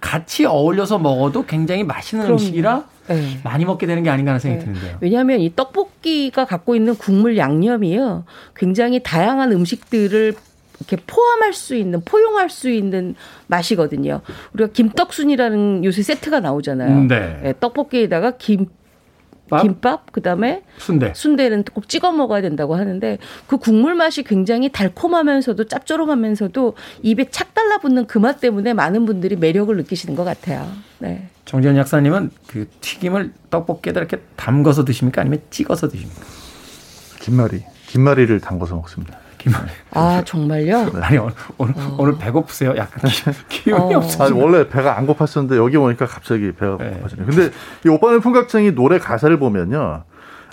[0.00, 2.40] 같이 어울려서 먹어도 굉장히 맛있는 그럼요.
[2.42, 3.38] 음식이라 네.
[3.42, 4.72] 많이 먹게 되는 게 아닌가 하는 생각이 네.
[4.72, 4.98] 드는데요.
[5.00, 8.24] 왜냐하면 이 떡볶이가 갖고 있는 국물 양념이요.
[8.54, 10.34] 굉장히 다양한 음식들을
[10.80, 13.14] 이렇게 포함할 수 있는, 포용할 수 있는
[13.46, 14.20] 맛이거든요.
[14.52, 16.90] 우리가 김떡순이라는 요새 세트가 나오잖아요.
[16.90, 17.40] 음, 네.
[17.44, 18.66] 예, 떡볶이에다가 김,
[19.50, 19.62] 밥?
[19.62, 21.12] 김밥, 그 다음에 순대.
[21.14, 28.06] 순대는 꼭 찍어 먹어야 된다고 하는데 그 국물 맛이 굉장히 달콤하면서도 짭조름하면서도 입에 착 달라붙는
[28.06, 30.66] 그 맛 때문에 많은 분들이 매력을 느끼시는 것 같아요.
[30.98, 31.28] 네.
[31.44, 35.20] 정재현 약사님은 그 튀김을 떡볶이에다 이렇게 담궈서 드십니까?
[35.20, 36.22] 아니면 찍어서 드십니까?
[37.20, 39.18] 김말이 김말이를 담궈서 먹습니다.
[39.44, 39.66] 김말이.
[39.92, 40.90] 아 정말요?
[41.02, 42.74] 아니 오늘 오늘, 오늘 배고프세요?
[42.76, 43.10] 약간
[43.48, 43.98] 기- 기운이 어.
[43.98, 44.24] 없어.
[44.24, 46.90] 아니, 원래 배가 안 고팠었는데 여기 오니까 갑자기 배가 네.
[46.90, 47.26] 고파지네요.
[47.26, 47.50] 근데
[47.84, 50.04] 이 오빠는 풍각장이 노래 가사를 보면요.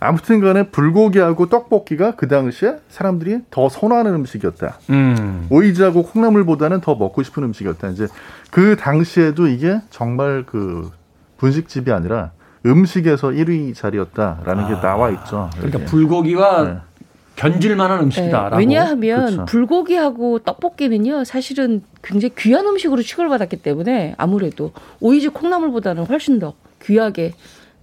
[0.03, 4.79] 아무튼 간에 불고기하고 떡볶이가 그 당시에 사람들이 더 선호하는 음식이었다.
[4.89, 5.45] 음.
[5.51, 7.89] 오이지하고 콩나물보다는 더 먹고 싶은 음식이었다.
[7.89, 8.07] 이제
[8.49, 10.89] 그 당시에도 이게 정말 그
[11.37, 12.31] 분식집이 아니라
[12.65, 15.49] 음식에서 1위 자리였다라는 게 나와 있죠.
[15.53, 15.85] 그러니까 여기에.
[15.85, 16.77] 불고기와 네.
[17.41, 18.57] 견질만한 네, 음식이다라고.
[18.57, 19.45] 왜냐하면 그렇죠.
[19.45, 27.33] 불고기하고 떡볶이는요 사실은 굉장히 귀한 음식으로 취급을 받았기 때문에 아무래도 오이지 콩나물보다는 훨씬 더 귀하게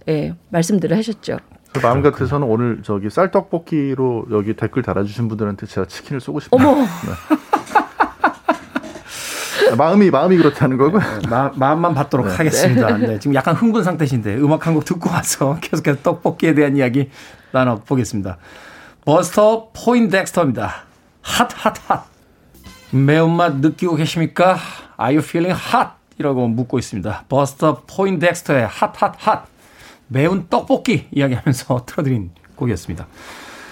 [0.07, 1.39] 예, 말씀들을 하셨죠.
[1.73, 6.67] 그 마음 같아서는 오늘 저기 쌀떡볶이로 여기 댓글 달아주신 분들한테 제가 치킨을 쏘고 싶네요.
[6.67, 6.81] 어머.
[6.81, 6.87] 네.
[9.77, 10.97] 마음이 마음이 그렇다는 거고.
[11.29, 12.33] 마, 마음만 받도록 네.
[12.33, 12.97] 하겠습니다.
[12.97, 17.09] 네, 지금 약간 흥분 상태신데 음악 한 곡 듣고 와서 계속해서 떡볶이에 대한 이야기
[17.51, 18.37] 나눠 보겠습니다.
[19.09, 20.83] 버스터 포인덱스터입니다.
[21.23, 22.05] 핫 핫 핫.
[22.91, 24.59] 매운맛 느끼고 계십니까?
[25.01, 25.93] Are you feeling hot?
[26.19, 27.25] 이라고 묻고 있습니다.
[27.27, 29.47] 버스터 포인덱스터의 핫 핫 핫.
[30.09, 33.07] 매운 떡볶이 이야기하면서 틀어드린 곡이었습니다.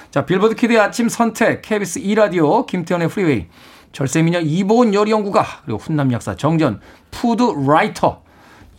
[0.10, 3.46] 자, 빌보드 kid의 아침 선택, KBS 2라디오, 김태훈의 프리웨이,
[3.92, 6.82] 절세미녀 이보은 요리연구가, 그리고 훈남 약사 정전,
[7.12, 8.24] 푸드 라이터,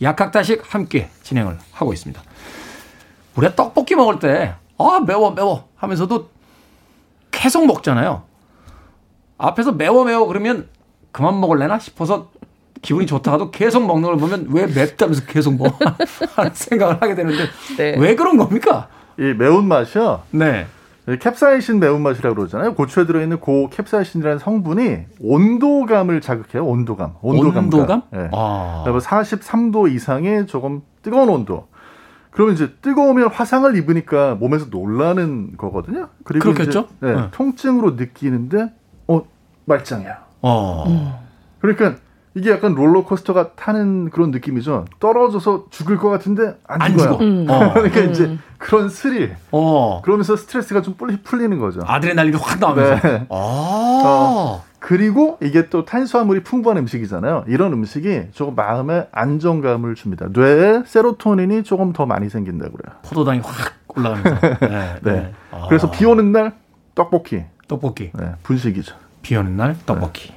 [0.01, 2.21] 약학다식 함께 진행을 하고 있습니다.
[3.37, 6.38] 우리가 떡볶이 먹을 때, 아, 매워, 매워 하면서도
[7.39, 8.23] 계속 먹잖아요.
[9.37, 10.67] 앞에서 매워, 매워 그러면
[11.13, 12.29] 그만 먹을래나 싶어서
[12.81, 15.73] 기분이 좋다가도 계속 먹는 걸 보면 왜 맵다면서 계속 먹어?
[16.35, 17.45] 하는 생각을 하게 되는데,
[17.77, 17.95] 네.
[17.97, 18.89] 왜 그런 겁니까?
[19.17, 20.23] 이 매운 맛이요.
[20.31, 20.67] 네.
[21.19, 22.75] 캡사이신 매운맛이라고 그러잖아요.
[22.75, 26.63] 고추에 들어있는 고 캡사이신이라는 성분이 온도감을 자극해요.
[26.63, 27.15] 온도감.
[27.21, 27.63] 온도감.
[27.63, 28.01] 온도감?
[28.11, 28.29] 네.
[28.31, 28.83] 아.
[28.85, 31.67] 43도 이상의 조금 뜨거운 온도.
[32.31, 36.09] 그러면 이제 뜨거우면 화상을 입으니까 몸에서 놀라는 거거든요.
[36.23, 36.87] 그리고 그렇겠죠?
[36.97, 37.27] 이제, 네, 네.
[37.31, 38.71] 통증으로 느끼는데
[39.07, 39.25] 어
[39.65, 40.17] 말짱이야.
[40.41, 41.25] 어.
[41.59, 41.95] 그러니까
[42.35, 44.85] 이게 약간 롤러코스터가 타는 그런 느낌이죠.
[44.99, 47.13] 떨어져서 죽을 것 같은데 안, 안 죽어요.
[47.13, 47.23] 죽어.
[47.23, 47.45] 음.
[47.49, 47.73] 어.
[47.73, 49.35] 그러니까 이제 그런 스릴.
[49.51, 50.01] 어.
[50.03, 51.81] 그러면서 스트레스가 좀 풀리, 풀리는 거죠.
[51.83, 53.07] 아드레날린이 확 나오면서.
[53.07, 53.27] 네.
[53.29, 53.35] 아.
[53.35, 57.45] 어, 그리고 이게 또 탄수화물이 풍부한 음식이잖아요.
[57.47, 60.27] 이런 음식이 조금 마음에 안정감을 줍니다.
[60.31, 62.95] 뇌에 세로토닌이 조금 더 많이 생긴다고 그래요.
[63.03, 64.39] 포도당이 확 올라가면서.
[64.67, 64.95] 네.
[65.03, 65.33] 네.
[65.51, 65.65] 아.
[65.67, 66.53] 그래서 비 오는 날
[66.95, 67.43] 떡볶이.
[67.67, 68.11] 떡볶이.
[68.13, 68.95] 네, 분식이죠.
[69.21, 70.33] 비 오는 날 떡볶이.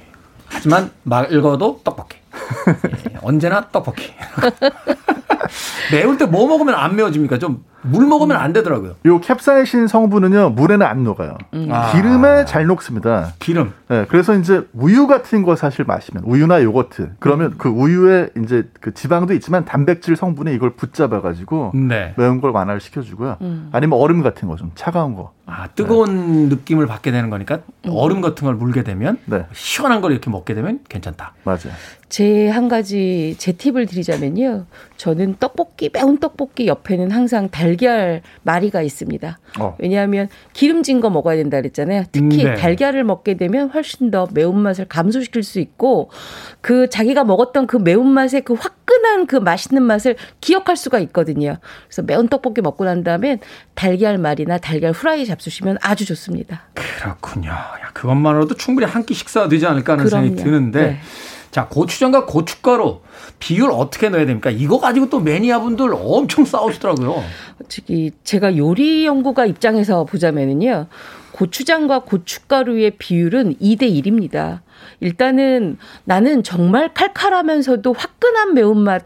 [0.47, 2.17] 하지만 막 읽어도 떡볶이.
[3.13, 4.13] 예, 언제나 떡볶이.
[5.91, 7.37] 매울 때 뭐 먹으면 안 매워집니까?
[7.39, 8.95] 좀 물 먹으면 안 되더라고요.
[9.05, 11.37] 요 캡사이신 성분은요 물에는 안 녹아요.
[11.69, 11.91] 아.
[11.91, 13.33] 기름에 잘 녹습니다.
[13.39, 13.73] 기름.
[13.89, 17.55] 네, 그래서 이제 우유 같은 거 사실 마시면 우유나 요거트 그러면 음.
[17.57, 22.13] 그 우유에 이제 그 지방도 있지만 단백질 성분이 이걸 붙잡아 가지고 네.
[22.17, 23.37] 매운 걸 완화를 시켜주고요.
[23.41, 23.69] 음.
[23.71, 25.33] 아니면 얼음 같은 거 좀 차가운 거.
[25.45, 27.89] 아, 뜨거운 느낌을 받게 되는 거니까 음.
[27.91, 29.45] 얼음 같은 걸 물게 되면 네.
[29.51, 31.33] 시원한 걸 이렇게 먹게 되면 괜찮다.
[31.43, 31.73] 맞아요.
[32.07, 34.65] 제 한 가지 제 팁을 드리자면요.
[34.97, 39.37] 저는 떡볶이 매운 떡볶이 옆에는 항상 달걀 마리가 있습니다.
[39.59, 39.75] 어.
[39.79, 42.03] 왜냐하면 기름진 거 먹어야 된다 그랬잖아요.
[42.11, 42.55] 특히 음, 네.
[42.55, 46.09] 달걀을 먹게 되면 훨씬 더 매운맛을 감소시킬 수 있고
[46.61, 51.57] 그 자기가 먹었던 그 매운맛의 그 화끈한 그 맛있는 맛을 기억할 수가 있거든요.
[51.87, 53.39] 그래서 매운 떡볶이 먹고 난 다음에
[53.75, 56.63] 달걀 말이나 달걀 후라이 잡수시면 아주 좋습니다.
[56.73, 57.49] 그렇군요.
[57.51, 60.43] 야, 그것만으로도 충분히 한 끼 식사가 되지 않을까 하는 생각이 그럼요.
[60.43, 60.99] 드는데 네.
[61.53, 63.01] 자 고추장과 고춧가루
[63.37, 64.49] 비율 어떻게 넣어야 됩니까?
[64.49, 67.23] 이거 가지고 또 매니아분들 엄청 싸우시더라고요.
[67.59, 70.87] 솔직히 제가 요리 연구가 입장에서 보자면은요.
[71.31, 74.61] 고추장과 고춧가루의 비율은 2대 1입니다.
[74.99, 79.03] 일단은 나는 정말 칼칼하면서도 화끈한 매운맛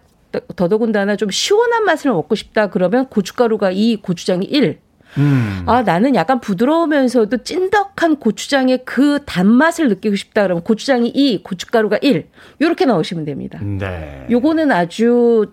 [0.56, 4.80] 더더군다나 좀 시원한 맛을 먹고 싶다 그러면 고춧가루가 2, 고추장이 1.
[5.18, 5.63] 음.
[5.65, 12.28] 아, 나는 약간 부드러우면서도 찐덕한 고추장의 그 단맛을 느끼고 싶다 그러면 고추장이 2, 고춧가루가 1.
[12.61, 13.59] 요렇게 넣으시면 됩니다.
[13.61, 14.26] 네.
[14.30, 15.51] 요거는 아주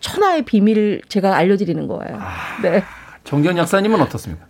[0.00, 2.18] 천하의 비밀 제가 알려드리는 거예요.
[2.62, 2.82] 네.
[3.24, 4.44] 정기현 약사님은 어떻습니까?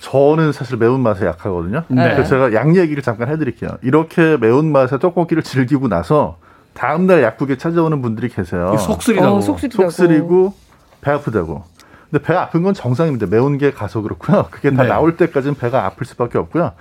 [0.00, 1.84] 저는 사실 매운맛에 약하거든요.
[1.88, 2.14] 네.
[2.14, 3.70] 그래서 제가 약 얘기를 잠깐 해드릴게요.
[3.82, 6.38] 이렇게 매운맛의 떡볶이를 즐기고 나서
[6.74, 8.76] 다음날 약국에 찾아오는 분들이 계세요.
[8.78, 9.36] 속 쓰리다고.
[9.36, 9.90] 어, 속 쓰리다고.
[9.90, 10.54] 속 쓰리고
[11.02, 11.64] 배 아프다고.
[12.10, 13.26] 근데 배 아픈 건 정상입니다.
[13.26, 14.48] 매운 게 가서 그렇고요.
[14.50, 14.88] 그게 다 네.
[14.88, 16.72] 나올 때까지는 배가 아플 수밖에 없고요.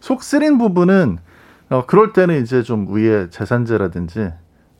[0.00, 1.18] 속 쓰린 부분은
[1.70, 4.30] 어, 그럴 때는 이제 좀 위에 제산제라든지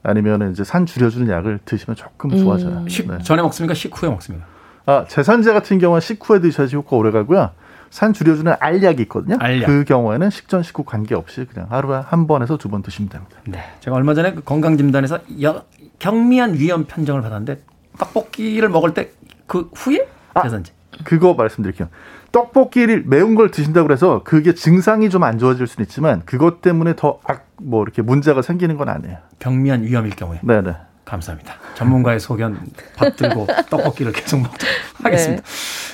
[0.02, 2.86] 아니면 이제 산 줄여주는 약을 드시면 조금 좋아져요.
[2.88, 3.18] 식 네.
[3.18, 3.74] 전에 먹습니까?
[3.74, 4.46] 식후에 먹습니까?
[4.84, 7.50] 아, 제산제 같은 경우는 식후에 드셔야지 효과 오래 가고요.
[7.90, 9.36] 산 줄여주는 알약이 있거든요.
[9.40, 9.66] 알약.
[9.66, 13.36] 그 경우에는 식전 식후 관계없이 그냥 하루에 한 번에서 두 번 드시면 됩니다.
[13.46, 13.64] 네.
[13.80, 15.64] 제가 얼마 전에 그 건강진단에서 여-
[15.98, 17.62] 경미한 위험 판정을 받았는데
[17.98, 19.10] 떡볶이를 먹을 때
[19.46, 20.06] 그 후에
[20.42, 20.72] 제산제.
[21.04, 21.88] 그거 말씀드릴게요.
[22.32, 27.20] 떡볶이를 매운 걸 드신다고 해서 그게 증상이 좀 안 좋아질 수는 있지만 그것 때문에 더
[27.24, 29.16] 악 뭐 이렇게 문제가 생기는 건 아니에요.
[29.38, 30.40] 경미한 위험일 경우에.
[30.42, 30.76] 네네.
[31.06, 31.54] 감사합니다.
[31.74, 32.58] 전문가의 소견
[32.96, 35.02] 받들고 떡볶이를 계속 먹도록 네.
[35.04, 35.42] 하겠습니다.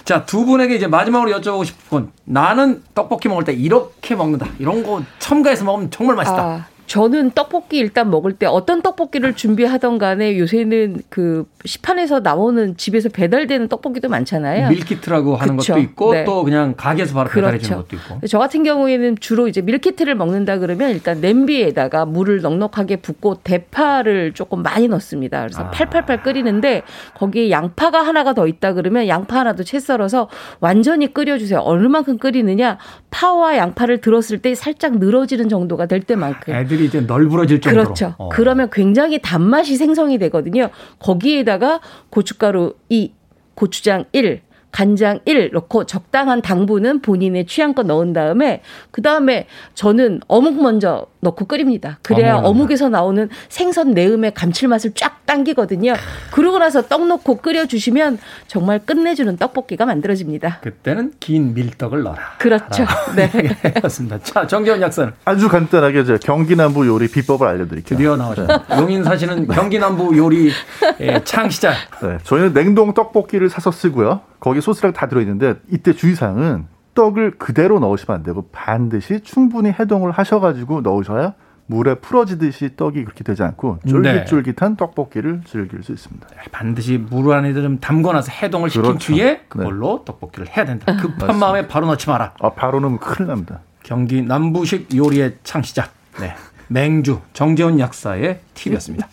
[0.05, 4.47] 자, 두 분에게 이제 마지막으로 여쭤보고 싶은 건 나는 떡볶이 먹을 때 이렇게 먹는다.
[4.59, 6.43] 이런 거 첨가해서 먹으면 정말 맛있다.
[6.43, 13.09] 아, 저는 떡볶이 일단 먹을 때 어떤 떡볶이를 준비하던 간에 요새는 그 시판에서 나오는 집에서
[13.09, 14.69] 배달되는 떡볶이도 많잖아요.
[14.69, 15.75] 밀키트라고 하는 그쵸.
[15.75, 16.25] 것도 있고 네.
[16.25, 17.97] 또 그냥 가게에서 바로 배달해 주는 그렇죠.
[17.97, 18.27] 것도 있고.
[18.27, 24.63] 저 같은 경우에는 주로 이제 밀키트를 먹는다 그러면 일단 냄비에다가 물을 넉넉하게 붓고 대파를 조금
[24.63, 25.39] 많이 넣습니다.
[25.39, 25.43] 아.
[25.43, 26.83] 그래서 팔팔팔 끓이는데
[27.15, 30.29] 거기에 양파가 하나가 더 있다 그러면 양파 하나도 채 썰어서
[30.61, 31.61] 완전히 끓여 주세요.
[31.61, 32.79] 얼마만큼 끓이느냐
[33.11, 36.53] 파와 양파를 들었을 때 살짝 늘어지는 정도가 될 때만큼.
[36.73, 37.85] 애들이 이제 널브러질 정도로.
[37.85, 38.15] 그렇죠.
[38.19, 38.29] 어.
[38.31, 40.71] 그러면 굉장히 단맛이 생성이 되거든요.
[40.99, 43.13] 거기에다가 고춧가루 2,
[43.55, 50.63] 고추장 1, 간장 1 넣고 적당한 당분은 본인의 취향껏 넣은 다음에 그 다음에 저는 어묵
[50.63, 51.99] 먼저 넣고 끓입니다.
[52.03, 55.95] 그래야 어묵을 어묵에서 나오는 생선 내음의 감칠맛을 쫙 당기거든요.
[56.33, 58.19] 그러고 나서 떡 넣고 끓여주시면
[58.49, 60.59] 정말 끝내주는 떡볶이가 만들어집니다.
[60.61, 62.35] 그때는 긴 밀떡을 넣어라.
[62.39, 62.85] 그렇죠.
[63.15, 63.31] 네.
[63.75, 64.19] 그렇습니다.
[64.19, 67.97] 자, 정재원 약사는 아주 간단하게 이제 경기 남부 요리 비법을 알려드릴게요.
[67.97, 68.59] 드디어 나오셨네요.
[68.79, 70.51] 용인 사시는 경기 남부 요리
[70.99, 71.73] 의 창시자.
[72.03, 74.23] 네, 저희는 냉동 떡볶이를 사서 쓰고요.
[74.41, 80.83] 거기 소스랑 다 들어있는데 이때 주의사항은 떡을 그대로 넣으시면 안 되고 반드시 충분히 해동을 하셔가지고
[80.83, 81.35] 넣으셔야
[81.67, 83.91] 물에 풀어지듯이 떡이 그렇게 되지 않고 네.
[83.91, 86.27] 쫄깃쫄깃한 떡볶이를 즐길 수 있습니다.
[86.51, 89.13] 반드시 물 안에 좀 담궈놔서 해동을 시킨 그렇죠.
[89.15, 90.97] 뒤에 그걸로 떡볶이를 해야 된다.
[90.97, 91.33] 급한 맞습니다.
[91.35, 92.35] 마음에 바로 넣지 마라.
[92.41, 93.61] 아, 바로 넣으면 큰일 납니다.
[93.83, 95.89] 경기 남부식 요리의 창시자.
[96.21, 96.35] 네.
[96.69, 99.09] 맹주 정재훈 약사의 팁이었습니다.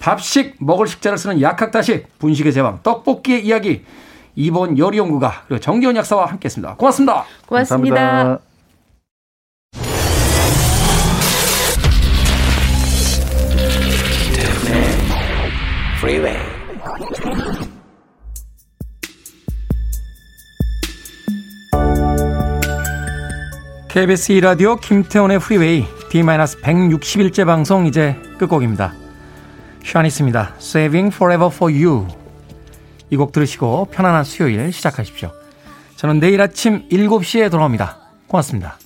[0.00, 3.84] 밥식 먹을 식자를 쓰는 약학다식 분식의 제왕 떡볶이의 이야기
[4.38, 6.76] 이번 요리연구가 그리고 정재훈 약사와 함께했습니다.
[6.76, 7.24] 고맙습니다.
[7.44, 7.96] 고맙습니다.
[7.96, 8.48] 감사합니다.
[23.88, 28.94] KBS 2라디오 김태훈의 프리웨이 D-160일째 방송 이제 끝곡입니다.
[29.84, 30.54] 샤니스입니다.
[30.58, 32.06] Saving Forever for You
[33.10, 35.32] 이 곡 들으시고 편안한 수요일 시작하십시오.
[35.96, 37.98] 저는 내일 아침 7시에 돌아옵니다.
[38.28, 38.78] 고맙습니다.